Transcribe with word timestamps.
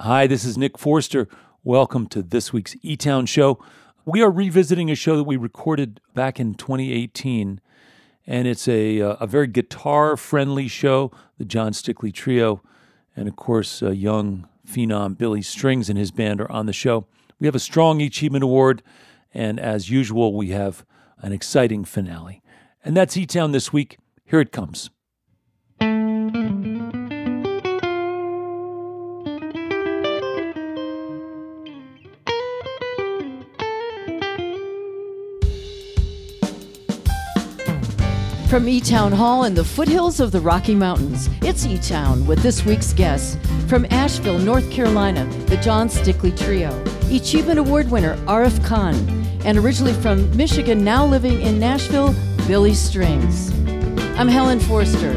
Hi, 0.00 0.26
this 0.26 0.44
is 0.46 0.56
Nick 0.56 0.78
Forster. 0.78 1.28
Welcome 1.62 2.06
to 2.08 2.22
this 2.22 2.50
week's 2.50 2.74
E 2.80 2.96
Town 2.96 3.26
Show. 3.26 3.62
We 4.06 4.22
are 4.22 4.30
revisiting 4.30 4.90
a 4.90 4.94
show 4.94 5.18
that 5.18 5.24
we 5.24 5.36
recorded 5.36 6.00
back 6.14 6.40
in 6.40 6.54
2018, 6.54 7.60
and 8.26 8.48
it's 8.48 8.66
a, 8.66 9.02
uh, 9.02 9.16
a 9.20 9.26
very 9.26 9.46
guitar 9.46 10.16
friendly 10.16 10.66
show. 10.66 11.12
The 11.36 11.44
Jon 11.44 11.72
Stickley 11.72 12.12
Trio, 12.12 12.62
and 13.14 13.28
of 13.28 13.36
course, 13.36 13.82
uh, 13.82 13.90
young 13.90 14.48
phenom 14.66 15.18
Billy 15.18 15.42
Strings 15.42 15.90
and 15.90 15.98
his 15.98 16.10
band 16.10 16.40
are 16.40 16.50
on 16.50 16.64
the 16.64 16.72
show. 16.72 17.06
We 17.38 17.46
have 17.46 17.54
a 17.54 17.60
strong 17.60 18.00
Achievement 18.00 18.44
Award, 18.44 18.82
and 19.34 19.60
as 19.60 19.90
usual, 19.90 20.34
we 20.34 20.48
have 20.48 20.86
an 21.18 21.32
exciting 21.32 21.84
finale. 21.84 22.42
And 22.82 22.96
that's 22.96 23.16
E 23.16 23.26
Town 23.26 23.52
this 23.52 23.74
week. 23.74 23.98
Here 24.24 24.40
it 24.40 24.52
comes. 24.52 24.90
From 38.52 38.68
E 38.68 38.82
Town 38.82 39.12
Hall 39.12 39.44
in 39.44 39.54
the 39.54 39.64
foothills 39.64 40.20
of 40.20 40.30
the 40.30 40.38
Rocky 40.38 40.74
Mountains, 40.74 41.30
it's 41.40 41.64
E 41.64 41.78
Town 41.78 42.26
with 42.26 42.42
this 42.42 42.66
week's 42.66 42.92
guests. 42.92 43.38
From 43.66 43.86
Asheville, 43.88 44.38
North 44.38 44.70
Carolina, 44.70 45.24
the 45.46 45.56
Jon 45.56 45.88
Stickley 45.88 46.36
Trio, 46.36 46.70
Achievement 47.10 47.58
Award 47.58 47.90
winner 47.90 48.14
Arif 48.26 48.62
Khan, 48.62 48.94
and 49.46 49.56
originally 49.56 49.94
from 49.94 50.36
Michigan, 50.36 50.84
now 50.84 51.06
living 51.06 51.40
in 51.40 51.58
Nashville, 51.58 52.14
Billy 52.46 52.74
Strings. 52.74 53.52
I'm 54.18 54.28
Helen 54.28 54.60
Forster. 54.60 55.14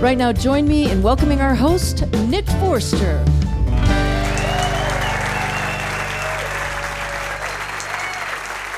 Right 0.00 0.18
now, 0.18 0.32
join 0.32 0.66
me 0.66 0.90
in 0.90 1.04
welcoming 1.04 1.40
our 1.40 1.54
host, 1.54 2.04
Nick 2.26 2.48
Forster. 2.58 3.24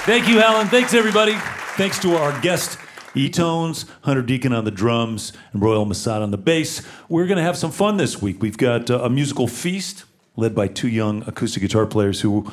Thank 0.05 0.29
you, 0.29 0.41
Helen. 0.41 0.67
Thanks, 0.67 0.93
everybody. 0.93 1.37
Thanks 1.79 1.99
to 2.01 2.17
our 2.19 2.39
guest, 2.43 2.77
E-Tones, 3.15 3.87
Hunter 4.03 4.23
Deacon 4.23 4.53
on 4.53 4.65
the 4.65 4.71
drums, 4.71 5.33
and 5.53 5.63
Royal 5.63 5.87
Masat 5.87 6.21
on 6.21 6.31
the 6.31 6.39
bass. 6.39 6.83
We're 7.09 7.27
going 7.27 7.39
to 7.39 7.45
have 7.45 7.57
some 7.57 7.71
fun 7.71 7.97
this 7.97 8.21
week. 8.21 8.43
We've 8.43 8.57
got 8.57 8.91
uh, 8.91 9.01
a 9.01 9.11
musical 9.11 9.47
feast 9.47 10.05
led 10.37 10.55
by 10.55 10.69
two 10.69 10.89
young 10.89 11.23
acoustic 11.29 11.63
guitar 11.63 11.87
players 11.87 12.21
who 12.23 12.51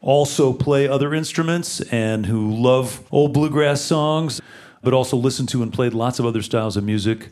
also 0.00 0.52
play 0.52 0.86
other 0.86 1.14
instruments 1.14 1.80
and 1.80 2.26
who 2.26 2.54
love 2.54 3.06
old 3.10 3.32
bluegrass 3.32 3.80
songs, 3.80 4.40
but 4.82 4.92
also 4.92 5.16
listen 5.16 5.46
to 5.46 5.62
and 5.62 5.72
played 5.72 5.94
lots 5.94 6.18
of 6.18 6.26
other 6.26 6.42
styles 6.42 6.76
of 6.76 6.84
music. 6.84 7.30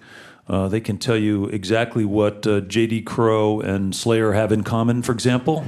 Uh, 0.49 0.67
they 0.69 0.81
can 0.81 0.99
tell 0.99 1.17
you 1.17 1.47
exactly 1.47 2.05
what 2.05 2.47
uh, 2.47 2.61
J.D. 2.61 3.03
Crowe 3.03 3.61
and 3.61 3.95
Slayer 3.95 4.33
have 4.33 4.51
in 4.51 4.65
common, 4.65 5.03
for 5.03 5.13
example. 5.13 5.65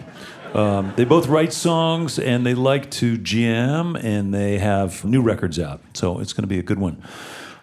Um, 0.55 0.92
they 0.97 1.05
both 1.05 1.27
write 1.27 1.52
songs 1.52 2.19
and 2.19 2.47
they 2.47 2.55
like 2.55 2.88
to 2.92 3.19
jam 3.19 3.97
and 3.97 4.33
they 4.33 4.58
have 4.58 5.05
new 5.05 5.20
records 5.20 5.58
out. 5.58 5.80
So 5.94 6.20
it's 6.20 6.33
going 6.33 6.44
to 6.44 6.48
be 6.48 6.61
a 6.61 6.62
good 6.62 6.78
one. 6.78 7.02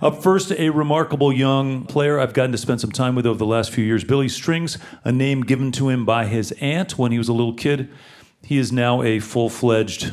Up 0.01 0.21
first, 0.21 0.51
a 0.51 0.69
remarkable 0.71 1.31
young 1.31 1.85
player 1.85 2.19
I've 2.19 2.33
gotten 2.33 2.51
to 2.51 2.57
spend 2.57 2.81
some 2.81 2.91
time 2.91 3.15
with 3.15 3.25
over 3.25 3.37
the 3.37 3.45
last 3.45 3.71
few 3.71 3.85
years, 3.85 4.03
Billy 4.03 4.27
Strings, 4.27 4.77
a 5.05 5.11
name 5.11 5.41
given 5.41 5.71
to 5.73 5.89
him 5.89 6.05
by 6.05 6.25
his 6.25 6.51
aunt 6.53 6.97
when 6.97 7.11
he 7.11 7.17
was 7.17 7.29
a 7.29 7.33
little 7.33 7.53
kid. 7.53 7.89
He 8.43 8.57
is 8.57 8.71
now 8.71 9.03
a 9.03 9.19
full 9.19 9.49
fledged 9.49 10.11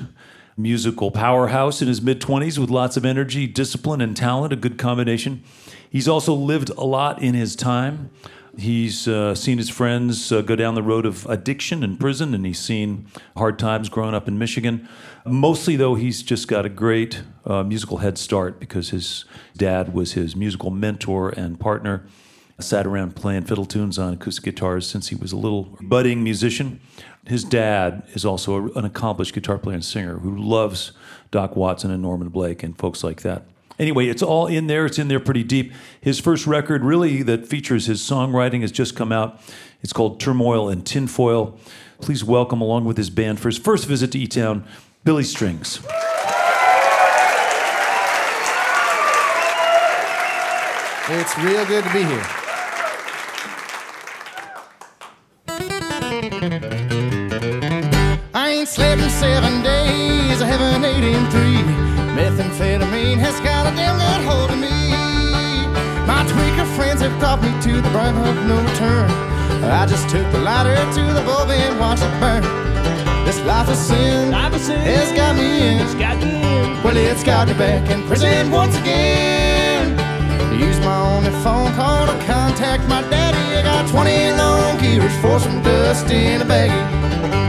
musical 0.57 1.11
powerhouse 1.11 1.81
in 1.81 1.89
his 1.89 2.03
mid 2.03 2.21
20s 2.21 2.59
with 2.59 2.69
lots 2.69 2.97
of 2.97 3.05
energy, 3.05 3.47
discipline, 3.47 4.01
and 4.01 4.17
talent, 4.17 4.53
a 4.53 4.57
good 4.57 4.77
combination. 4.77 5.43
He's 5.89 6.07
also 6.07 6.35
lived 6.35 6.69
a 6.71 6.85
lot 6.85 7.23
in 7.23 7.35
his 7.35 7.57
time. 7.57 8.11
He's 8.59 9.07
uh, 9.07 9.37
seen 9.37 9.59
his 9.59 9.69
friends 9.69 10.33
uh, 10.33 10.41
go 10.43 10.57
down 10.57 10.75
the 10.75 10.83
road 10.83 11.07
of 11.07 11.25
addiction 11.27 11.85
and 11.85 11.99
prison, 11.99 12.35
and 12.35 12.45
he's 12.45 12.59
seen 12.59 13.07
hard 13.37 13.57
times 13.57 13.89
growing 13.89 14.17
up 14.17 14.27
in 14.27 14.37
Michigan. 14.37 14.89
Mostly, 15.25 15.77
though, 15.77 15.95
he's 15.95 16.25
just 16.25 16.49
got 16.49 16.67
a 16.67 16.69
great 16.69 17.23
uh, 17.47 17.63
musical 17.63 17.99
head 17.99 18.19
start 18.19 18.59
because 18.59 18.91
his 18.91 19.25
dad 19.57 19.95
was 19.95 20.15
his 20.15 20.35
musical 20.35 20.71
mentor 20.71 21.29
and 21.29 21.61
partner. 21.61 22.05
Sat 22.59 22.85
around 22.85 23.15
playing 23.15 23.45
fiddle 23.45 23.65
tunes 23.65 23.97
on 23.97 24.15
acoustic 24.15 24.47
guitars 24.47 24.89
since 24.89 25.07
he 25.07 25.15
was 25.15 25.31
a 25.31 25.37
little 25.37 25.79
budding 25.81 26.25
musician. 26.25 26.81
His 27.29 27.45
dad 27.45 28.03
is 28.15 28.25
also 28.25 28.73
an 28.73 28.85
accomplished 28.85 29.35
guitar 29.35 29.59
player 29.59 29.75
and 29.75 29.85
singer 29.85 30.19
who 30.19 30.37
loves 30.37 30.91
Doc 31.31 31.55
Watson 31.55 31.93
and 31.93 32.03
Norman 32.03 32.31
Blake 32.31 32.65
and 32.65 32.77
folks 32.77 33.05
like 33.05 33.23
that. 33.23 33.45
Anyway, 33.79 34.09
it's 34.09 34.23
all 34.23 34.47
in 34.47 34.67
there. 34.67 34.87
It's 34.87 34.99
in 34.99 35.09
there 35.09 35.21
pretty 35.21 35.45
deep. 35.45 35.73
His 36.01 36.19
first 36.19 36.47
record, 36.47 36.85
really, 36.85 37.23
that 37.23 37.47
features 37.47 37.87
his 37.87 38.01
songwriting, 38.01 38.63
has 38.63 38.73
just 38.73 38.97
come 38.97 39.13
out. 39.13 39.41
It's 39.83 39.93
called 39.93 40.19
Turmoil 40.19 40.69
and 40.69 40.85
Tinfoil. 40.85 41.57
Please 42.01 42.25
welcome, 42.25 42.61
along 42.61 42.85
with 42.85 42.97
his 42.97 43.11
band, 43.11 43.39
for 43.41 43.49
his 43.49 43.59
first 43.59 43.87
visit 43.87 44.13
to 44.13 44.19
E 44.19 44.27
Town, 44.27 44.65
Billy 45.05 45.25
Strings. 45.25 45.81
It's 51.11 51.39
real 51.39 51.65
good 51.65 51.85
to 51.85 51.93
be 51.93 52.03
here. 52.03 52.27
I 58.35 58.51
ain't 58.51 58.69
slept 58.69 59.01
in 59.01 59.09
seven 59.09 59.63
days. 59.63 60.43
I 60.43 60.47
haven't 60.47 60.85
ate 60.85 61.05
in 61.05 61.31
three. 61.31 61.88
Methamphetamine 62.19 63.19
has 63.19 63.39
got 63.47 63.73
a 63.73 63.77
damn 63.77 63.95
good 63.95 64.27
hold 64.27 64.51
of 64.51 64.59
me. 64.59 64.91
My 66.03 66.27
tweaker 66.27 66.67
friends 66.75 67.01
have 67.01 67.15
got 67.21 67.41
me 67.41 67.55
to 67.63 67.81
the 67.81 67.89
brink 67.95 68.19
of 68.19 68.35
no 68.51 68.59
return. 68.59 69.09
I 69.63 69.87
just 69.87 70.09
took 70.09 70.27
the 70.33 70.41
lighter 70.41 70.75
to 70.75 71.03
the 71.15 71.23
bulb 71.23 71.49
and 71.49 71.79
watched 71.79 72.03
it 72.03 72.11
burn. 72.19 72.43
This 73.25 73.39
life 73.47 73.69
of 73.69 73.77
sin, 73.77 74.33
Life 74.33 74.53
of 74.53 74.61
sin 74.61 74.81
has 74.81 75.13
got 75.13 75.37
me 75.37 75.47
in. 75.69 75.79
It's 75.79 75.95
got 75.95 76.19
me 76.19 76.43
in. 76.43 76.83
Well, 76.83 76.97
it's 76.97 77.23
got 77.23 77.47
me 77.47 77.55
back 77.55 77.89
in 77.89 78.03
prison 78.09 78.51
once 78.51 78.77
again. 78.79 79.95
Use 80.59 80.81
my 80.81 80.99
only 81.15 81.31
phone 81.47 81.73
call 81.75 82.09
to 82.09 82.19
contact 82.27 82.83
my 82.89 83.01
daddy. 83.03 83.59
I 83.59 83.63
got 83.63 83.89
20 83.89 84.33
long 84.33 84.83
years 84.83 85.15
for 85.23 85.39
some 85.39 85.63
dust 85.63 86.11
in 86.11 86.43
a 86.43 86.45
baggie. 86.45 87.48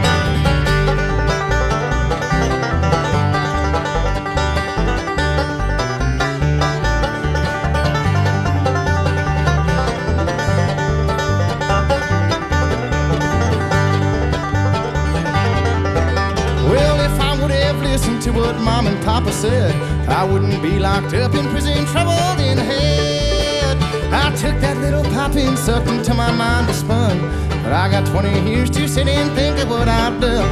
Mom 18.59 18.87
and 18.87 19.03
papa 19.03 19.31
said, 19.31 19.73
I 20.09 20.23
wouldn't 20.23 20.61
be 20.61 20.79
locked 20.79 21.13
up 21.13 21.33
in 21.35 21.47
prison, 21.49 21.85
troubled 21.87 22.39
in 22.39 22.57
head. 22.57 23.77
I 24.13 24.35
took 24.35 24.59
that 24.61 24.77
little 24.77 25.03
pop 25.03 25.35
and 25.35 25.57
sucked 25.57 25.87
until 25.87 26.15
my 26.15 26.31
mind 26.31 26.67
was 26.67 26.77
spun. 26.77 27.19
But 27.63 27.73
I 27.73 27.89
got 27.89 28.07
20 28.07 28.49
years 28.49 28.69
to 28.71 28.87
sit 28.87 29.07
and 29.07 29.31
think 29.35 29.59
of 29.59 29.69
what 29.69 29.87
I've 29.87 30.19
done. 30.19 30.49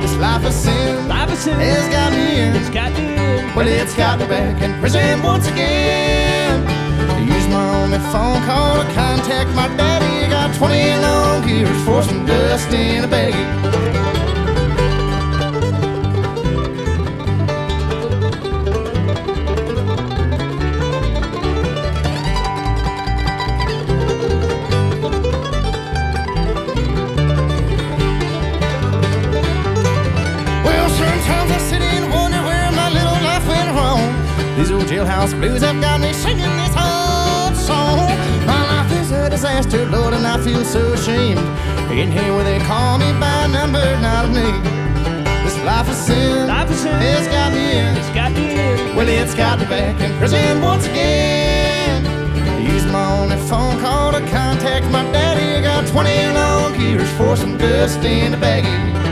This 0.00 0.14
life 0.16 0.44
of 0.44 0.52
sin 0.52 1.08
Life 1.08 1.32
of 1.32 1.38
sin 1.38 1.58
has 1.58 1.88
got 1.88 2.12
me 2.12 2.40
in. 2.40 2.54
It's 2.54 2.70
got 2.70 2.92
me 2.92 3.14
in. 3.14 3.54
Well, 3.54 3.66
it's 3.66 3.94
got 3.96 4.20
me 4.20 4.26
back 4.26 4.62
in 4.62 4.78
prison 4.80 5.22
once 5.22 5.48
again. 5.48 6.62
Use 7.26 7.48
my 7.48 7.82
only 7.82 7.98
phone 8.12 8.42
call 8.44 8.82
to 8.82 8.92
contact 8.92 9.50
my 9.56 9.68
daddy. 9.76 10.30
Got 10.30 10.54
20 10.54 11.02
long 11.02 11.48
years 11.48 11.84
for 11.84 12.02
some 12.02 12.24
dust 12.26 12.72
in 12.72 13.04
a 13.04 13.08
baggie. 13.08 14.05
Jailhouse 35.26 35.40
blues 35.40 35.62
have 35.62 35.80
got 35.80 36.00
me 36.00 36.12
singing 36.12 36.44
this 36.56 36.74
old 36.76 37.56
song. 37.56 38.08
My 38.46 38.62
life 38.68 38.92
is 38.92 39.10
a 39.10 39.30
disaster, 39.30 39.84
Lord, 39.86 40.14
and 40.14 40.26
I 40.26 40.38
feel 40.42 40.64
so 40.64 40.92
ashamed. 40.92 41.40
In 41.90 42.10
here 42.10 42.32
where 42.34 42.44
they 42.44 42.58
call 42.60 42.98
me 42.98 43.12
by 43.18 43.46
number, 43.46 43.84
not 44.00 44.26
a 44.26 44.28
name. 44.28 44.62
This 45.44 45.56
life 45.64 45.88
of 45.88 45.94
sin 45.94 46.48
Life 46.48 46.70
of 46.70 46.76
sin 46.76 46.92
has 46.92 47.28
got 47.28 47.52
me 47.52 47.78
in. 47.78 47.96
It's 47.96 48.10
got 48.10 48.32
me 48.32 48.50
in. 48.50 48.96
Well, 48.96 49.08
it's 49.08 49.34
got 49.34 49.58
me 49.58 49.66
back 49.66 50.00
in 50.00 50.16
prison 50.18 50.60
once 50.60 50.86
again. 50.86 52.04
Use 52.62 52.84
my 52.86 53.20
only 53.20 53.36
phone 53.48 53.80
call 53.80 54.12
to 54.12 54.20
contact 54.28 54.86
my 54.90 55.02
daddy. 55.12 55.58
I 55.58 55.62
got 55.62 55.86
20 55.86 56.26
long 56.34 56.80
years 56.80 57.08
for 57.16 57.36
some 57.36 57.56
dust 57.56 58.00
in 58.00 58.34
a 58.34 58.36
baggie. 58.36 59.05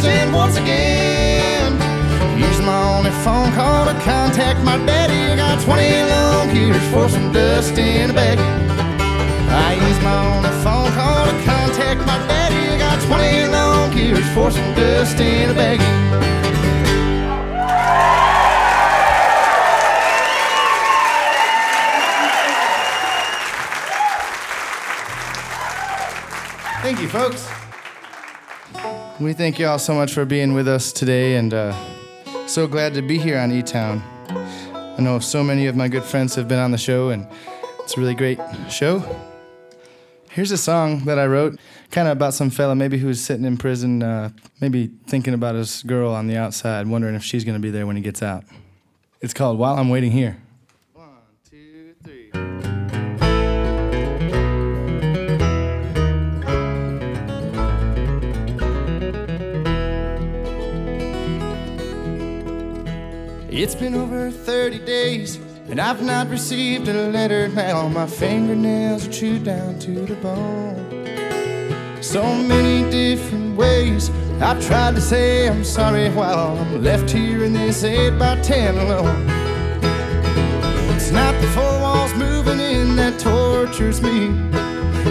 Prison 0.00 0.32
once 0.32 0.56
again. 0.56 1.72
Use 2.38 2.60
my 2.60 2.96
only 2.96 3.10
phone 3.24 3.52
call 3.52 3.84
to 3.84 3.94
contact 4.02 4.60
my 4.64 4.76
daddy. 4.86 5.32
I 5.32 5.34
got 5.34 5.60
20 5.60 6.02
long 6.14 6.54
years 6.54 6.84
for 6.92 7.08
some 7.08 7.32
dust 7.32 7.76
in 7.78 8.10
a 8.10 8.12
bag. 8.12 8.38
I 8.38 9.74
use 9.74 10.00
my 10.04 10.16
only 10.36 10.50
phone 10.62 10.92
call 10.92 11.26
to 11.26 11.32
contact 11.42 12.00
my 12.06 12.18
daddy. 12.28 12.62
I 12.74 12.78
got 12.78 13.02
20 13.06 13.48
long 13.48 13.92
years 13.96 14.26
for 14.34 14.52
some 14.52 14.72
dust 14.74 15.18
in 15.18 15.50
a 15.50 15.54
bag. 15.54 15.80
Thank 26.82 27.00
you, 27.00 27.08
folks. 27.08 27.48
We 29.20 29.32
thank 29.32 29.58
you 29.58 29.66
all 29.66 29.80
so 29.80 29.94
much 29.94 30.12
for 30.12 30.24
being 30.24 30.54
with 30.54 30.68
us 30.68 30.92
today 30.92 31.34
and 31.34 31.52
uh, 31.52 31.74
so 32.46 32.68
glad 32.68 32.94
to 32.94 33.02
be 33.02 33.18
here 33.18 33.36
on 33.36 33.50
E 33.50 33.62
Town. 33.62 34.00
I 34.28 34.98
know 35.00 35.18
so 35.18 35.42
many 35.42 35.66
of 35.66 35.74
my 35.74 35.88
good 35.88 36.04
friends 36.04 36.36
have 36.36 36.46
been 36.46 36.60
on 36.60 36.70
the 36.70 36.78
show 36.78 37.08
and 37.08 37.26
it's 37.80 37.96
a 37.96 38.00
really 38.00 38.14
great 38.14 38.38
show. 38.70 39.02
Here's 40.30 40.52
a 40.52 40.56
song 40.56 41.04
that 41.06 41.18
I 41.18 41.26
wrote, 41.26 41.58
kind 41.90 42.06
of 42.06 42.12
about 42.12 42.32
some 42.32 42.48
fella 42.48 42.76
maybe 42.76 42.96
who's 42.96 43.20
sitting 43.20 43.44
in 43.44 43.56
prison, 43.56 44.04
uh, 44.04 44.30
maybe 44.60 44.88
thinking 45.08 45.34
about 45.34 45.56
his 45.56 45.82
girl 45.82 46.12
on 46.12 46.28
the 46.28 46.36
outside, 46.36 46.86
wondering 46.86 47.16
if 47.16 47.24
she's 47.24 47.44
going 47.44 47.56
to 47.56 47.62
be 47.62 47.70
there 47.70 47.88
when 47.88 47.96
he 47.96 48.02
gets 48.02 48.22
out. 48.22 48.44
It's 49.20 49.34
called 49.34 49.58
While 49.58 49.74
I'm 49.78 49.88
Waiting 49.88 50.12
Here. 50.12 50.40
It's 63.60 63.74
been 63.74 63.96
over 63.96 64.30
30 64.30 64.78
days, 64.84 65.34
and 65.68 65.80
I've 65.80 66.00
not 66.00 66.30
received 66.30 66.86
a 66.86 67.10
letter 67.10 67.48
now. 67.48 67.88
My 67.88 68.06
fingernails 68.06 69.08
are 69.08 69.10
chewed 69.10 69.42
down 69.42 69.80
to 69.80 70.06
the 70.06 70.14
bone. 70.14 72.00
So 72.00 72.22
many 72.22 72.88
different 72.88 73.56
ways 73.56 74.10
I've 74.40 74.64
tried 74.64 74.94
to 74.94 75.00
say 75.00 75.48
I'm 75.48 75.64
sorry 75.64 76.08
while 76.10 76.56
I'm 76.56 76.84
left 76.84 77.10
here 77.10 77.42
in 77.42 77.52
this 77.52 77.82
8 77.82 78.16
by 78.16 78.40
10 78.42 78.78
alone. 78.78 79.26
It's 80.94 81.10
not 81.10 81.34
the 81.40 81.48
four 81.48 81.80
walls 81.80 82.14
moving 82.14 82.60
in 82.60 82.94
that 82.94 83.18
tortures 83.18 84.00
me. 84.00 84.28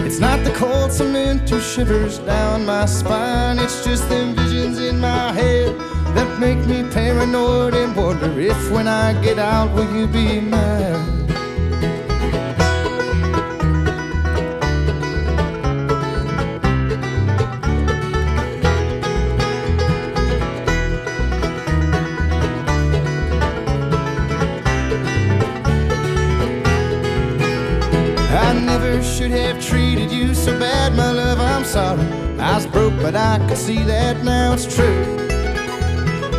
It's 0.06 0.20
not 0.20 0.42
the 0.44 0.52
cold 0.52 0.90
cement 0.90 1.50
who 1.50 1.60
shivers 1.60 2.18
down 2.20 2.64
my 2.64 2.86
spine. 2.86 3.58
It's 3.58 3.84
just 3.84 4.08
them 4.08 4.34
visions 4.34 4.78
in 4.78 4.98
my 5.00 5.34
head 5.34 5.97
that 6.14 6.38
make 6.38 6.58
me 6.66 6.82
paranoid 6.90 7.74
and 7.74 7.94
wonder 7.96 8.38
if 8.40 8.70
when 8.70 8.86
I 8.88 9.12
get 9.22 9.38
out, 9.38 9.74
will 9.74 9.90
you 9.94 10.06
be 10.06 10.40
mine? 10.40 11.16
I 28.30 28.52
never 28.54 29.02
should 29.02 29.30
have 29.32 29.60
treated 29.64 30.10
you 30.10 30.34
so 30.34 30.58
bad, 30.58 30.94
my 30.94 31.10
love. 31.10 31.40
I'm 31.40 31.64
sorry. 31.64 32.06
I 32.38 32.54
was 32.54 32.66
broke, 32.66 32.94
but 33.02 33.16
I 33.16 33.38
can 33.38 33.56
see 33.56 33.82
that 33.82 34.22
now 34.22 34.52
it's 34.52 34.72
true. 34.74 35.37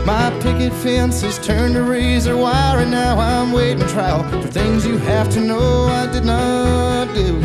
My 0.09 0.31
picket 0.41 0.73
fence 0.73 1.21
has 1.21 1.37
turned 1.37 1.75
to 1.75 1.83
razor 1.83 2.35
wire, 2.35 2.79
and 2.79 2.89
now 2.89 3.19
I'm 3.19 3.51
waiting 3.51 3.87
trial 3.89 4.23
for 4.23 4.41
things 4.47 4.83
you 4.83 4.97
have 4.97 5.29
to 5.33 5.39
know 5.39 5.85
I 5.85 6.11
did 6.11 6.25
not 6.25 7.13
do. 7.13 7.37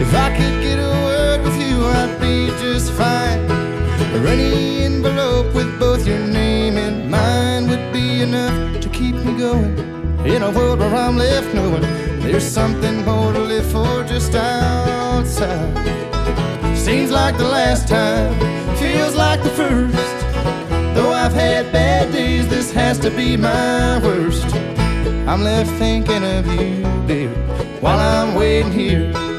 If 0.00 0.14
I 0.14 0.28
could 0.36 0.62
get 0.62 0.78
a 0.78 0.92
word 1.06 1.42
with 1.42 1.60
you, 1.60 1.84
I'd 1.86 2.20
be 2.20 2.46
just 2.62 2.92
fine. 2.92 3.40
Or 4.14 4.28
any 4.28 4.84
envelope 4.84 5.52
with 5.52 5.76
both 5.80 6.06
your 6.06 6.20
name 6.20 6.76
and 6.78 7.10
mine 7.10 7.68
would 7.68 7.92
be 7.92 8.22
enough 8.22 8.80
to 8.82 8.88
keep 8.88 9.16
me 9.16 9.36
going. 9.36 9.76
In 10.24 10.44
a 10.44 10.52
world 10.52 10.78
where 10.78 10.94
I'm 10.94 11.16
left 11.16 11.52
knowing 11.52 11.82
there's 12.20 12.46
something 12.46 13.04
more 13.04 13.32
to 13.32 13.40
live 13.40 13.66
for 13.72 14.04
just 14.04 14.36
outside. 14.36 15.74
Seems 16.78 17.10
like 17.10 17.36
the 17.38 17.48
last 17.48 17.88
time, 17.88 18.38
feels 18.76 19.16
like 19.16 19.42
the 19.42 19.50
first. 19.50 20.29
I've 21.30 21.36
had 21.36 21.72
bad 21.72 22.12
days, 22.12 22.48
this 22.48 22.72
has 22.72 22.98
to 22.98 23.08
be 23.08 23.36
my 23.36 24.00
worst. 24.02 24.52
I'm 25.28 25.44
left 25.44 25.70
thinking 25.78 26.24
of 26.24 26.44
you, 26.48 26.82
dear, 27.06 27.30
while 27.78 28.00
I'm 28.00 28.34
waiting 28.34 28.72
here. 28.72 29.29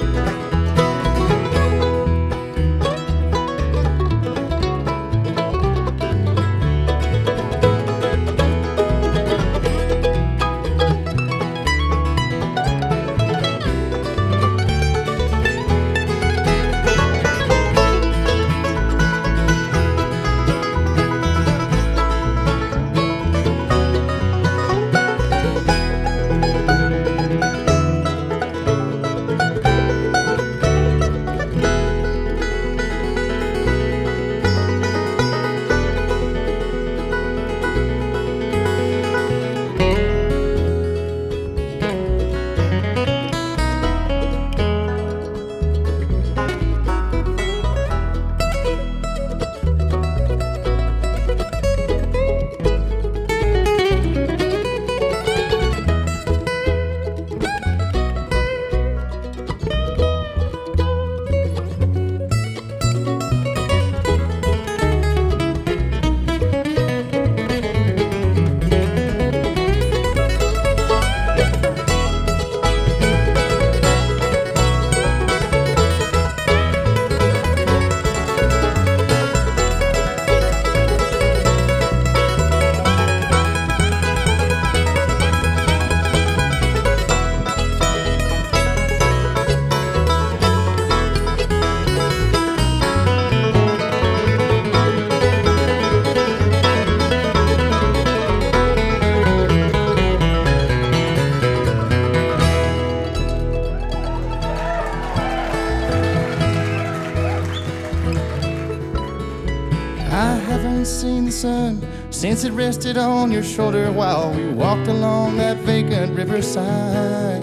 Since 112.21 112.43
it 112.43 112.51
rested 112.51 112.99
on 112.99 113.31
your 113.31 113.41
shoulder 113.41 113.91
while 113.91 114.31
we 114.31 114.47
walked 114.49 114.87
along 114.87 115.37
that 115.37 115.57
vacant 115.57 116.15
riverside. 116.15 117.41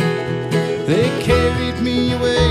They 0.87 1.09
carried 1.21 1.83
me 1.83 2.13
away 2.13 2.49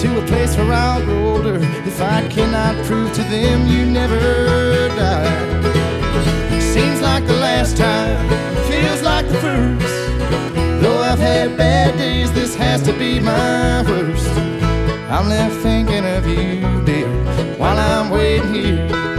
to 0.00 0.18
a 0.18 0.26
place 0.28 0.56
where 0.56 0.72
I'll 0.72 1.04
grow 1.04 1.34
older 1.34 1.58
if 1.86 2.00
I 2.00 2.26
cannot 2.28 2.74
prove 2.86 3.12
to 3.12 3.22
them 3.24 3.66
you 3.66 3.84
never 3.84 4.88
died. 4.96 6.62
Seems 6.72 7.02
like 7.02 7.26
the 7.26 7.36
last 7.36 7.76
time, 7.76 8.26
feels 8.70 9.02
like 9.02 9.28
the 9.28 9.34
first. 9.34 9.94
Though 10.80 11.02
I've 11.02 11.18
had 11.18 11.58
bad 11.58 11.98
days, 11.98 12.32
this 12.32 12.54
has 12.54 12.80
to 12.84 12.94
be 12.94 13.20
my 13.20 13.82
worst. 13.82 14.26
I'm 15.10 15.28
left 15.28 15.56
thinking 15.56 16.06
of 16.06 16.26
you, 16.26 16.62
dear, 16.86 17.10
while 17.58 17.76
I'm 17.76 18.08
waiting 18.08 18.54
here. 18.54 19.17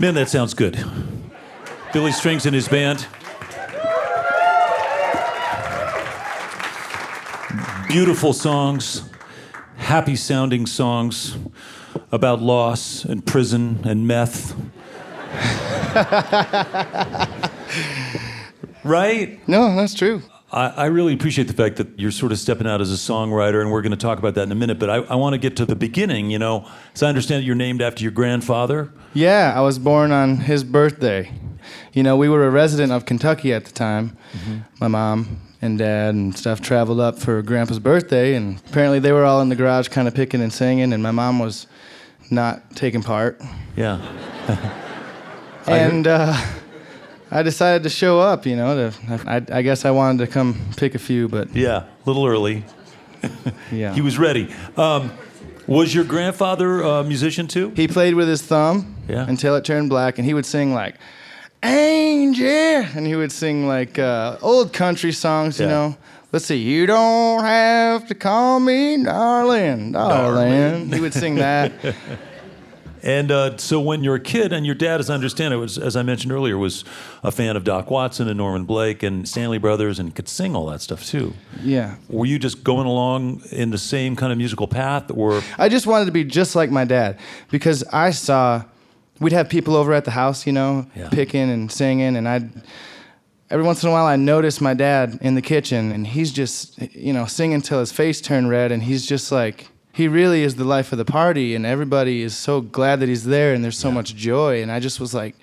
Man, 0.00 0.14
that 0.14 0.28
sounds 0.28 0.54
good. 0.54 0.78
Billy 1.92 2.12
Strings 2.12 2.46
and 2.46 2.54
his 2.54 2.68
band. 2.68 3.04
Beautiful 7.88 8.32
songs, 8.32 9.10
happy 9.76 10.14
sounding 10.14 10.66
songs 10.66 11.36
about 12.12 12.40
loss 12.40 13.04
and 13.04 13.26
prison 13.26 13.80
and 13.82 14.06
meth. 14.06 14.54
right? 18.84 19.48
No, 19.48 19.74
that's 19.74 19.94
true. 19.94 20.22
I, 20.50 20.68
I 20.68 20.86
really 20.86 21.12
appreciate 21.12 21.46
the 21.46 21.54
fact 21.54 21.76
that 21.76 21.98
you're 21.98 22.10
sort 22.10 22.32
of 22.32 22.38
stepping 22.38 22.66
out 22.66 22.80
as 22.80 22.90
a 22.90 22.96
songwriter, 22.96 23.60
and 23.60 23.70
we're 23.70 23.82
going 23.82 23.90
to 23.90 23.98
talk 23.98 24.18
about 24.18 24.34
that 24.34 24.44
in 24.44 24.52
a 24.52 24.54
minute. 24.54 24.78
But 24.78 24.90
I, 24.90 24.96
I 24.96 25.14
want 25.14 25.34
to 25.34 25.38
get 25.38 25.56
to 25.56 25.66
the 25.66 25.76
beginning, 25.76 26.30
you 26.30 26.38
know. 26.38 26.66
So 26.94 27.06
I 27.06 27.08
understand 27.08 27.42
that 27.42 27.46
you're 27.46 27.54
named 27.54 27.82
after 27.82 28.02
your 28.02 28.12
grandfather. 28.12 28.90
Yeah, 29.12 29.52
I 29.54 29.60
was 29.60 29.78
born 29.78 30.10
on 30.10 30.38
his 30.38 30.64
birthday. 30.64 31.32
You 31.92 32.02
know, 32.02 32.16
we 32.16 32.28
were 32.28 32.46
a 32.46 32.50
resident 32.50 32.92
of 32.92 33.04
Kentucky 33.04 33.52
at 33.52 33.66
the 33.66 33.72
time. 33.72 34.16
My 34.80 34.88
mom 34.88 35.40
and 35.60 35.78
dad 35.78 36.14
and 36.14 36.36
stuff 36.36 36.60
traveled 36.60 37.00
up 37.00 37.18
for 37.18 37.42
Grandpa's 37.42 37.78
birthday, 37.78 38.34
and 38.34 38.60
apparently 38.68 39.00
they 39.00 39.12
were 39.12 39.24
all 39.24 39.42
in 39.42 39.48
the 39.48 39.56
garage 39.56 39.88
kind 39.88 40.08
of 40.08 40.14
picking 40.14 40.40
and 40.40 40.52
singing, 40.52 40.92
and 40.92 41.02
my 41.02 41.10
mom 41.10 41.38
was 41.38 41.66
not 42.30 42.74
taking 42.74 43.02
part. 43.02 43.40
Yeah. 43.76 44.00
and 45.66 46.06
uh, 46.06 46.40
I 47.30 47.42
decided 47.42 47.82
to 47.82 47.90
show 47.90 48.20
up, 48.20 48.46
you 48.46 48.56
know. 48.56 48.90
To, 48.90 49.20
I, 49.26 49.58
I 49.58 49.62
guess 49.62 49.84
I 49.84 49.90
wanted 49.90 50.24
to 50.26 50.32
come 50.32 50.58
pick 50.76 50.94
a 50.94 50.98
few, 50.98 51.28
but 51.28 51.54
Yeah, 51.54 51.84
a 51.84 51.86
little 52.06 52.26
early. 52.26 52.64
yeah. 53.72 53.92
He 53.94 54.00
was 54.00 54.18
ready. 54.18 54.52
Um, 54.76 55.10
was 55.66 55.94
your 55.94 56.04
grandfather 56.04 56.80
a 56.80 57.04
musician 57.04 57.46
too? 57.48 57.70
He 57.76 57.86
played 57.88 58.14
with 58.14 58.28
his 58.28 58.40
thumb 58.42 58.96
Yeah. 59.08 59.26
until 59.28 59.56
it 59.56 59.64
turned 59.64 59.90
black, 59.90 60.18
and 60.18 60.24
he 60.26 60.32
would 60.34 60.46
sing 60.46 60.72
like 60.72 60.94
"Angel," 61.62 62.46
and 62.96 63.06
he 63.06 63.16
would 63.16 63.32
sing 63.32 63.66
like 63.66 63.98
uh, 63.98 64.38
old 64.40 64.72
country 64.72 65.12
songs. 65.12 65.58
You 65.60 65.66
Yeah. 65.66 65.72
know, 65.72 65.96
let's 66.32 66.46
see, 66.46 66.56
you 66.56 66.86
don't 66.86 67.42
have 67.44 68.06
to 68.08 68.14
call 68.14 68.60
me 68.60 69.02
darling, 69.04 69.92
darling. 69.92 69.92
Darling. 69.92 70.92
He 70.92 71.00
would 71.00 71.12
sing 71.14 71.34
that. 71.36 71.72
And 73.08 73.30
uh, 73.32 73.56
so 73.56 73.80
when 73.80 74.04
you're 74.04 74.16
a 74.16 74.20
kid, 74.20 74.52
and 74.52 74.66
your 74.66 74.74
dad, 74.74 75.00
as 75.00 75.08
I 75.08 75.14
understand 75.14 75.54
it, 75.54 75.56
was 75.56 75.78
as 75.78 75.96
I 75.96 76.02
mentioned 76.02 76.30
earlier, 76.30 76.58
was 76.58 76.84
a 77.22 77.30
fan 77.32 77.56
of 77.56 77.64
Doc 77.64 77.90
Watson 77.90 78.28
and 78.28 78.36
Norman 78.36 78.64
Blake 78.64 79.02
and 79.02 79.26
Stanley 79.26 79.56
Brothers, 79.56 79.98
and 79.98 80.14
could 80.14 80.28
sing 80.28 80.54
all 80.54 80.66
that 80.66 80.82
stuff 80.82 81.06
too. 81.06 81.32
yeah, 81.62 81.94
Were 82.10 82.26
you 82.26 82.38
just 82.38 82.62
going 82.64 82.86
along 82.86 83.42
in 83.50 83.70
the 83.70 83.78
same 83.78 84.14
kind 84.14 84.30
of 84.30 84.36
musical 84.36 84.68
path, 84.68 85.10
or 85.10 85.40
I 85.56 85.70
just 85.70 85.86
wanted 85.86 86.04
to 86.04 86.12
be 86.12 86.22
just 86.24 86.54
like 86.54 86.70
my 86.70 86.84
dad 86.84 87.18
because 87.50 87.82
I 87.92 88.10
saw 88.10 88.64
we'd 89.20 89.32
have 89.32 89.48
people 89.48 89.74
over 89.74 89.94
at 89.94 90.04
the 90.04 90.10
house, 90.12 90.46
you 90.46 90.52
know, 90.52 90.86
Yeah. 90.94 91.08
picking 91.08 91.48
and 91.50 91.72
singing, 91.72 92.14
and 92.14 92.28
I'd 92.28 92.50
every 93.50 93.64
once 93.64 93.82
in 93.82 93.88
a 93.88 93.92
while 93.92 94.04
I 94.04 94.16
noticed 94.16 94.60
my 94.60 94.74
dad 94.74 95.18
in 95.22 95.34
the 95.34 95.40
kitchen, 95.42 95.92
and 95.92 96.06
he's 96.06 96.30
just 96.30 96.78
you 96.94 97.14
know 97.14 97.24
singing 97.24 97.62
till 97.62 97.80
his 97.80 97.90
face 97.90 98.20
turned 98.20 98.50
red, 98.50 98.70
and 98.70 98.82
he's 98.82 99.06
just 99.06 99.32
like 99.32 99.68
he 99.98 100.06
really 100.06 100.44
is 100.44 100.54
the 100.54 100.64
life 100.64 100.92
of 100.92 100.98
the 100.98 101.04
party, 101.04 101.56
and 101.56 101.66
everybody 101.66 102.22
is 102.22 102.36
so 102.36 102.60
glad 102.60 103.00
that 103.00 103.08
he's 103.08 103.24
there, 103.24 103.52
and 103.52 103.64
there's 103.64 103.76
so 103.76 103.90
much 103.90 104.14
joy, 104.14 104.62
and 104.62 104.70
I 104.70 104.78
just 104.78 105.00
was 105.00 105.12
like, 105.12 105.34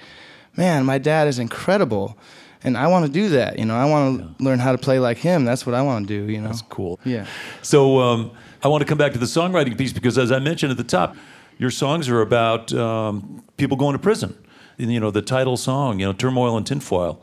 man, 0.56 0.86
my 0.86 0.98
dad 0.98 1.28
is 1.28 1.40
incredible. 1.40 2.18
And 2.64 2.78
I 2.78 2.88
want 2.88 3.06
to 3.06 3.12
do 3.12 3.28
that, 3.30 3.60
you 3.60 3.66
know. 3.66 3.76
I 3.76 3.84
want 3.84 4.38
to 4.38 4.44
learn 4.44 4.60
how 4.60 4.72
to 4.72 4.78
play 4.78 4.98
like 4.98 5.18
him. 5.18 5.44
That's 5.44 5.66
what 5.66 5.76
I 5.76 5.82
want 5.82 6.08
to 6.08 6.18
do, 6.18 6.32
you 6.32 6.40
know. 6.40 6.48
That's 6.48 6.62
cool. 6.62 7.02
Yeah. 7.04 7.28
So 7.64 8.00
um, 8.00 8.32
I 8.64 8.70
want 8.70 8.82
to 8.82 8.88
come 8.88 8.98
back 8.98 9.12
to 9.12 9.20
the 9.20 9.26
songwriting 9.26 9.78
piece 9.78 9.92
because, 9.92 10.18
as 10.18 10.32
I 10.32 10.40
mentioned 10.40 10.72
at 10.72 10.78
the 10.78 10.86
top, 10.86 11.18
your 11.58 11.70
songs 11.70 12.08
are 12.08 12.22
about 12.22 12.72
um, 12.74 13.44
people 13.58 13.76
going 13.76 13.92
to 13.92 14.00
prison. 14.00 14.38
And, 14.80 14.92
you 14.92 15.02
know, 15.02 15.12
the 15.12 15.22
title 15.22 15.58
song, 15.58 16.00
you 16.00 16.06
know, 16.06 16.14
"Turmoil 16.14 16.56
and 16.56 16.66
Tinfoil," 16.66 17.22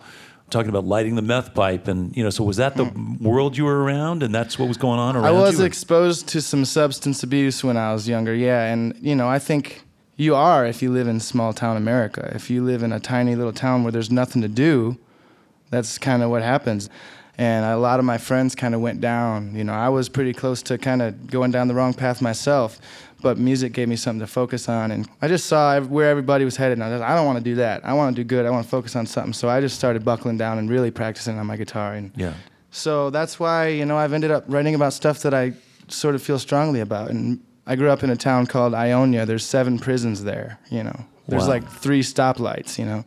talking 0.52 0.68
about 0.68 0.84
lighting 0.84 1.16
the 1.16 1.22
meth 1.22 1.54
pipe, 1.54 1.88
and 1.88 2.16
you 2.16 2.22
know, 2.22 2.30
so 2.30 2.44
was 2.44 2.58
that 2.58 2.76
the 2.76 2.84
world 3.20 3.56
you 3.56 3.64
were 3.64 3.82
around, 3.82 4.22
and 4.22 4.32
that's 4.34 4.58
what 4.58 4.68
was 4.68 4.76
going 4.76 5.00
on 5.00 5.16
around 5.16 5.24
Hmm. 5.24 5.38
I 5.38 5.40
was 5.40 5.58
you? 5.58 5.64
exposed 5.64 6.28
to 6.28 6.40
some 6.40 6.64
substance 6.64 7.22
abuse 7.24 7.64
when 7.64 7.76
I 7.76 7.92
was 7.92 8.08
younger, 8.08 8.34
yeah. 8.34 8.66
And, 8.72 8.94
you 9.00 9.16
know, 9.16 9.28
I 9.28 9.38
think 9.40 9.82
you 10.16 10.34
are 10.36 10.64
if 10.64 10.82
you 10.82 10.92
live 10.92 11.08
in 11.08 11.18
small 11.18 11.52
town 11.52 11.76
America. 11.76 12.30
If 12.34 12.50
you 12.50 12.62
live 12.62 12.82
in 12.84 12.92
a 12.92 13.00
tiny 13.00 13.34
little 13.34 13.52
town 13.52 13.82
where 13.82 13.90
there's 13.90 14.10
nothing 14.10 14.42
to 14.42 14.48
do, 14.48 14.96
that's 15.70 15.98
kind 15.98 16.22
of 16.22 16.30
what 16.30 16.42
happens. 16.42 16.88
And 17.38 17.64
a 17.64 17.76
lot 17.78 17.98
of 17.98 18.04
my 18.04 18.18
friends 18.18 18.54
kind 18.54 18.74
of 18.74 18.80
went 18.82 19.00
down. 19.00 19.54
You 19.54 19.64
know, 19.64 19.72
I 19.72 19.88
was 19.88 20.08
pretty 20.08 20.32
close 20.34 20.62
to 20.64 20.76
kind 20.78 21.00
of 21.00 21.28
going 21.30 21.50
down 21.50 21.66
the 21.68 21.74
wrong 21.74 21.94
path 21.94 22.20
myself, 22.20 22.78
but 23.22 23.38
music 23.38 23.72
gave 23.72 23.88
me 23.88 23.96
something 23.96 24.20
to 24.20 24.26
focus 24.26 24.68
on. 24.68 24.90
And 24.90 25.08
I 25.22 25.28
just 25.28 25.46
saw 25.46 25.80
where 25.80 26.10
everybody 26.10 26.44
was 26.44 26.56
headed. 26.56 26.74
And 26.78 26.84
I 26.84 26.90
was 26.90 27.00
like, 27.00 27.08
I 27.10 27.14
don't 27.16 27.24
want 27.26 27.38
to 27.38 27.44
do 27.44 27.54
that. 27.56 27.84
I 27.86 27.94
want 27.94 28.14
to 28.14 28.22
do 28.22 28.26
good. 28.26 28.44
I 28.44 28.50
want 28.50 28.64
to 28.64 28.70
focus 28.70 28.94
on 28.96 29.06
something. 29.06 29.32
So 29.32 29.48
I 29.48 29.60
just 29.62 29.76
started 29.76 30.04
buckling 30.04 30.36
down 30.36 30.58
and 30.58 30.68
really 30.68 30.90
practicing 30.90 31.38
on 31.38 31.46
my 31.46 31.56
guitar. 31.56 31.94
And 31.94 32.12
yeah. 32.16 32.34
so 32.70 33.08
that's 33.08 33.40
why, 33.40 33.68
you 33.68 33.86
know, 33.86 33.96
I've 33.96 34.12
ended 34.12 34.30
up 34.30 34.44
writing 34.46 34.74
about 34.74 34.92
stuff 34.92 35.20
that 35.22 35.32
I 35.32 35.54
sort 35.88 36.14
of 36.14 36.22
feel 36.22 36.38
strongly 36.38 36.80
about. 36.80 37.10
And 37.10 37.40
I 37.66 37.76
grew 37.76 37.88
up 37.90 38.02
in 38.04 38.10
a 38.10 38.16
town 38.16 38.46
called 38.46 38.74
Ionia. 38.74 39.24
There's 39.24 39.44
seven 39.44 39.78
prisons 39.78 40.22
there, 40.24 40.58
you 40.70 40.82
know. 40.84 41.04
There's 41.28 41.44
Wow. 41.44 41.48
like 41.48 41.68
three 41.70 42.02
stoplights, 42.02 42.78
you 42.78 42.84
know. 42.84 43.04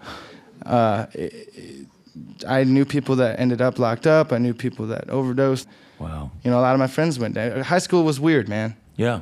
Uh, 0.65 1.05
i- 1.13 1.31
i- 1.57 1.84
I 2.47 2.63
knew 2.63 2.85
people 2.85 3.15
that 3.17 3.39
ended 3.39 3.61
up 3.61 3.79
locked 3.79 4.07
up. 4.07 4.31
I 4.31 4.37
knew 4.37 4.53
people 4.53 4.87
that 4.87 5.09
overdosed. 5.09 5.67
Wow. 5.99 6.31
You 6.43 6.51
know, 6.51 6.59
a 6.59 6.61
lot 6.61 6.73
of 6.73 6.79
my 6.79 6.87
friends 6.87 7.19
went 7.19 7.35
down. 7.35 7.61
High 7.61 7.79
school 7.79 8.03
was 8.03 8.19
weird, 8.19 8.49
man. 8.49 8.75
Yeah. 8.95 9.21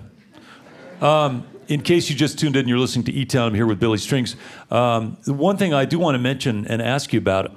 Um, 1.01 1.45
in 1.67 1.81
case 1.81 2.09
you 2.09 2.15
just 2.15 2.39
tuned 2.39 2.55
in, 2.55 2.61
and 2.61 2.69
you're 2.69 2.79
listening 2.79 3.05
to 3.05 3.11
E 3.11 3.25
Town. 3.25 3.49
I'm 3.49 3.53
here 3.53 3.65
with 3.65 3.79
Billy 3.79 3.97
Strings. 3.97 4.35
Um, 4.69 5.17
the 5.25 5.33
one 5.33 5.57
thing 5.57 5.73
I 5.73 5.85
do 5.85 5.99
want 5.99 6.15
to 6.15 6.19
mention 6.19 6.67
and 6.67 6.81
ask 6.81 7.13
you 7.13 7.19
about, 7.19 7.55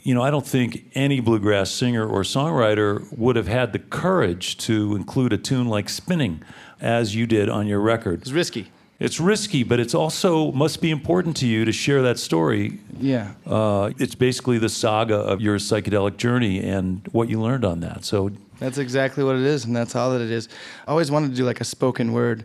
you 0.00 0.14
know, 0.14 0.22
I 0.22 0.30
don't 0.30 0.46
think 0.46 0.90
any 0.94 1.20
bluegrass 1.20 1.70
singer 1.70 2.06
or 2.06 2.22
songwriter 2.22 3.06
would 3.16 3.36
have 3.36 3.48
had 3.48 3.72
the 3.72 3.78
courage 3.78 4.56
to 4.58 4.96
include 4.96 5.32
a 5.32 5.38
tune 5.38 5.68
like 5.68 5.88
"Spinning" 5.88 6.42
as 6.80 7.14
you 7.14 7.26
did 7.26 7.48
on 7.48 7.66
your 7.66 7.80
record. 7.80 8.22
It's 8.22 8.32
risky. 8.32 8.70
It's 8.98 9.20
risky, 9.20 9.62
but 9.62 9.78
it's 9.78 9.94
also 9.94 10.50
must 10.50 10.80
be 10.82 10.90
important 10.90 11.36
to 11.36 11.46
you 11.46 11.64
to 11.64 11.70
share 11.72 12.02
that 12.02 12.18
story. 12.18 12.80
Yeah. 12.98 13.34
Uh, 13.46 13.92
it's 13.98 14.16
basically 14.16 14.58
the 14.58 14.68
saga 14.68 15.14
of 15.14 15.40
your 15.40 15.58
psychedelic 15.58 16.16
journey 16.16 16.60
and 16.60 17.06
what 17.12 17.28
you 17.28 17.40
learned 17.40 17.64
on 17.64 17.78
that. 17.80 18.04
So, 18.04 18.32
That's 18.58 18.76
exactly 18.78 19.22
what 19.22 19.36
it 19.36 19.42
is, 19.42 19.64
and 19.64 19.76
that's 19.76 19.94
all 19.94 20.10
that 20.10 20.20
it 20.20 20.32
is. 20.32 20.48
I 20.86 20.90
always 20.90 21.12
wanted 21.12 21.30
to 21.30 21.36
do 21.36 21.44
like 21.44 21.60
a 21.60 21.64
spoken 21.64 22.12
word 22.12 22.44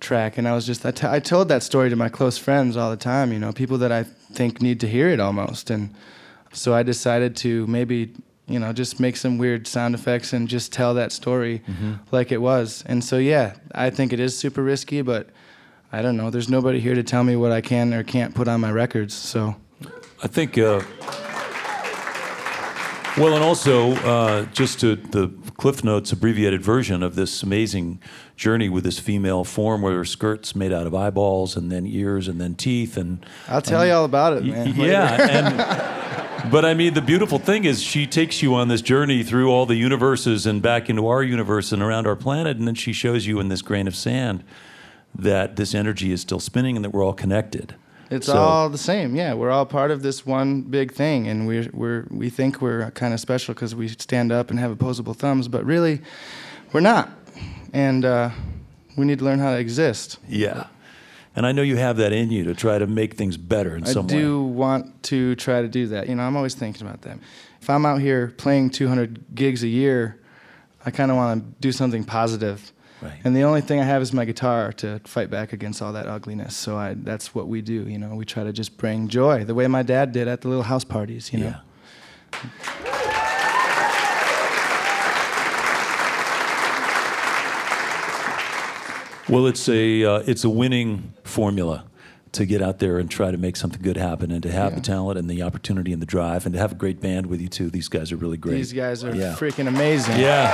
track, 0.00 0.38
and 0.38 0.48
I 0.48 0.54
was 0.54 0.66
just 0.66 0.84
I, 0.84 0.90
t- 0.90 1.06
I 1.06 1.20
told 1.20 1.48
that 1.48 1.62
story 1.62 1.88
to 1.88 1.96
my 1.96 2.08
close 2.08 2.36
friends 2.36 2.76
all 2.76 2.90
the 2.90 2.96
time. 2.96 3.32
You 3.32 3.38
know, 3.38 3.52
people 3.52 3.78
that 3.78 3.92
I 3.92 4.02
think 4.02 4.60
need 4.60 4.80
to 4.80 4.88
hear 4.88 5.08
it 5.08 5.20
almost, 5.20 5.70
and 5.70 5.94
so 6.52 6.74
I 6.74 6.82
decided 6.82 7.36
to 7.36 7.64
maybe 7.68 8.12
you 8.48 8.58
know 8.58 8.72
just 8.72 8.98
make 8.98 9.16
some 9.16 9.38
weird 9.38 9.68
sound 9.68 9.94
effects 9.94 10.32
and 10.32 10.48
just 10.48 10.72
tell 10.72 10.94
that 10.94 11.12
story 11.12 11.62
like 12.10 12.32
it 12.32 12.38
was. 12.38 12.82
And 12.86 13.04
so 13.04 13.18
yeah, 13.18 13.54
I 13.72 13.90
think 13.90 14.12
it 14.12 14.18
is 14.18 14.36
super 14.36 14.64
risky, 14.64 15.00
but 15.00 15.28
I 15.96 16.02
don't 16.02 16.18
know. 16.18 16.28
There's 16.28 16.50
nobody 16.50 16.78
here 16.78 16.94
to 16.94 17.02
tell 17.02 17.24
me 17.24 17.36
what 17.36 17.52
I 17.52 17.62
can 17.62 17.94
or 17.94 18.02
can't 18.02 18.34
put 18.34 18.48
on 18.48 18.60
my 18.60 18.70
records. 18.70 19.14
So 19.14 19.56
I 20.22 20.26
think. 20.26 20.58
Uh, 20.58 20.82
well, 23.16 23.34
and 23.34 23.42
also 23.42 23.92
uh, 23.92 24.44
just 24.52 24.78
to 24.80 24.96
the 24.96 25.32
Cliff 25.56 25.82
Notes 25.82 26.12
abbreviated 26.12 26.60
version 26.60 27.02
of 27.02 27.14
this 27.14 27.42
amazing 27.42 27.98
journey 28.36 28.68
with 28.68 28.84
this 28.84 28.98
female 28.98 29.42
form, 29.42 29.80
where 29.80 29.96
her 29.96 30.04
skirts 30.04 30.54
made 30.54 30.70
out 30.70 30.86
of 30.86 30.94
eyeballs 30.94 31.56
and 31.56 31.72
then 31.72 31.86
ears 31.86 32.28
and 32.28 32.38
then 32.38 32.56
teeth, 32.56 32.98
and 32.98 33.24
I'll 33.48 33.62
tell 33.62 33.86
you 33.86 33.92
all 33.92 34.04
about 34.04 34.34
it, 34.34 34.42
y- 34.42 34.50
man. 34.50 34.74
yeah, 34.74 35.26
and 35.30 36.50
but 36.52 36.66
I 36.66 36.74
mean 36.74 36.92
the 36.92 37.00
beautiful 37.00 37.38
thing 37.38 37.64
is 37.64 37.82
she 37.82 38.06
takes 38.06 38.42
you 38.42 38.54
on 38.54 38.68
this 38.68 38.82
journey 38.82 39.22
through 39.22 39.50
all 39.50 39.64
the 39.64 39.76
universes 39.76 40.44
and 40.44 40.60
back 40.60 40.90
into 40.90 41.06
our 41.06 41.22
universe 41.22 41.72
and 41.72 41.80
around 41.82 42.06
our 42.06 42.16
planet, 42.16 42.58
and 42.58 42.68
then 42.68 42.74
she 42.74 42.92
shows 42.92 43.26
you 43.26 43.40
in 43.40 43.48
this 43.48 43.62
grain 43.62 43.88
of 43.88 43.96
sand 43.96 44.44
that 45.18 45.56
this 45.56 45.74
energy 45.74 46.12
is 46.12 46.20
still 46.20 46.40
spinning 46.40 46.76
and 46.76 46.84
that 46.84 46.90
we're 46.90 47.04
all 47.04 47.14
connected. 47.14 47.74
It's 48.10 48.26
So- 48.26 48.36
all 48.36 48.68
the 48.68 48.78
same. 48.78 49.16
Yeah, 49.16 49.34
we're 49.34 49.50
all 49.50 49.66
part 49.66 49.90
of 49.90 50.02
this 50.02 50.24
one 50.24 50.62
big 50.62 50.92
thing, 50.92 51.26
and 51.26 51.46
we're 51.46 51.68
we're 51.72 52.06
we 52.10 52.30
think 52.30 52.60
we're 52.62 52.90
kind 52.92 53.12
of 53.12 53.18
special 53.18 53.52
because 53.54 53.74
we 53.74 53.88
stand 53.88 54.30
up 54.30 54.50
and 54.50 54.60
have 54.60 54.70
opposable 54.70 55.14
thumbs, 55.14 55.48
but 55.48 55.64
really, 55.64 56.00
we're 56.72 56.80
not. 56.80 57.10
And 57.72 58.04
uh, 58.04 58.30
We 58.96 59.04
need 59.04 59.18
to 59.18 59.24
learn 59.26 59.40
how 59.40 59.50
to 59.52 59.58
exist. 59.58 60.18
Yeah. 60.28 60.68
And 61.34 61.44
I 61.46 61.52
know 61.52 61.60
you 61.60 61.76
have 61.76 61.98
that 61.98 62.12
in 62.14 62.30
you 62.30 62.44
to 62.44 62.54
try 62.54 62.78
to 62.78 62.86
make 62.86 63.14
things 63.14 63.36
better 63.36 63.76
in 63.76 63.84
I 63.84 63.88
some 63.88 64.06
way. 64.06 64.14
I 64.14 64.18
do 64.20 64.42
want 64.42 65.02
to 65.04 65.34
try 65.34 65.60
to 65.60 65.68
do 65.68 65.86
that. 65.88 66.08
You 66.08 66.14
know, 66.14 66.22
I'm 66.22 66.34
always 66.34 66.54
thinking 66.54 66.86
about 66.86 67.02
that. 67.02 67.18
If 67.60 67.68
I'm 67.68 67.84
out 67.84 68.00
here 68.00 68.28
playing 68.38 68.70
200 68.70 69.34
gigs 69.34 69.62
a 69.62 69.68
year, 69.68 70.18
I 70.86 70.90
kind 70.90 71.10
of 71.10 71.18
want 71.18 71.42
to 71.42 71.60
do 71.60 71.72
something 71.72 72.04
positive. 72.04 72.72
Right. 73.02 73.18
And 73.24 73.36
the 73.36 73.42
only 73.42 73.60
thing 73.60 73.78
I 73.78 73.84
have 73.84 74.00
is 74.00 74.12
my 74.12 74.24
guitar 74.24 74.72
to 74.74 75.00
fight 75.04 75.28
back 75.30 75.52
against 75.52 75.82
all 75.82 75.92
that 75.92 76.06
ugliness. 76.06 76.56
So 76.56 76.76
I, 76.78 76.94
that's 76.94 77.34
what 77.34 77.46
we 77.46 77.60
do. 77.60 77.86
You 77.88 77.98
know, 77.98 78.14
we 78.14 78.24
try 78.24 78.42
to 78.44 78.52
just 78.52 78.78
bring 78.78 79.08
joy, 79.08 79.44
the 79.44 79.54
way 79.54 79.66
my 79.66 79.82
dad 79.82 80.12
did 80.12 80.28
at 80.28 80.40
the 80.40 80.48
little 80.48 80.62
house 80.64 80.84
parties. 80.84 81.32
You 81.32 81.40
know. 81.40 81.46
Yeah. 81.46 82.66
Well, 89.28 89.48
it's 89.48 89.68
a 89.68 90.04
uh, 90.04 90.18
it's 90.26 90.44
a 90.44 90.50
winning 90.50 91.12
formula 91.24 91.84
to 92.32 92.46
get 92.46 92.62
out 92.62 92.78
there 92.78 92.98
and 92.98 93.10
try 93.10 93.32
to 93.32 93.36
make 93.36 93.56
something 93.56 93.82
good 93.82 93.96
happen, 93.96 94.30
and 94.30 94.40
to 94.44 94.52
have 94.52 94.76
the 94.76 94.80
talent 94.80 95.18
and 95.18 95.28
the 95.28 95.42
opportunity 95.42 95.92
and 95.92 96.00
the 96.00 96.06
drive, 96.06 96.46
and 96.46 96.52
to 96.52 96.60
have 96.60 96.70
a 96.70 96.74
great 96.76 97.00
band 97.00 97.26
with 97.26 97.40
you 97.40 97.48
too. 97.48 97.68
These 97.68 97.88
guys 97.88 98.12
are 98.12 98.16
really 98.16 98.36
great. 98.36 98.54
These 98.54 98.72
guys 98.72 99.02
are 99.02 99.12
Yeah. 99.14 99.34
freaking 99.34 99.66
amazing. 99.66 100.20
Yeah. 100.20 100.52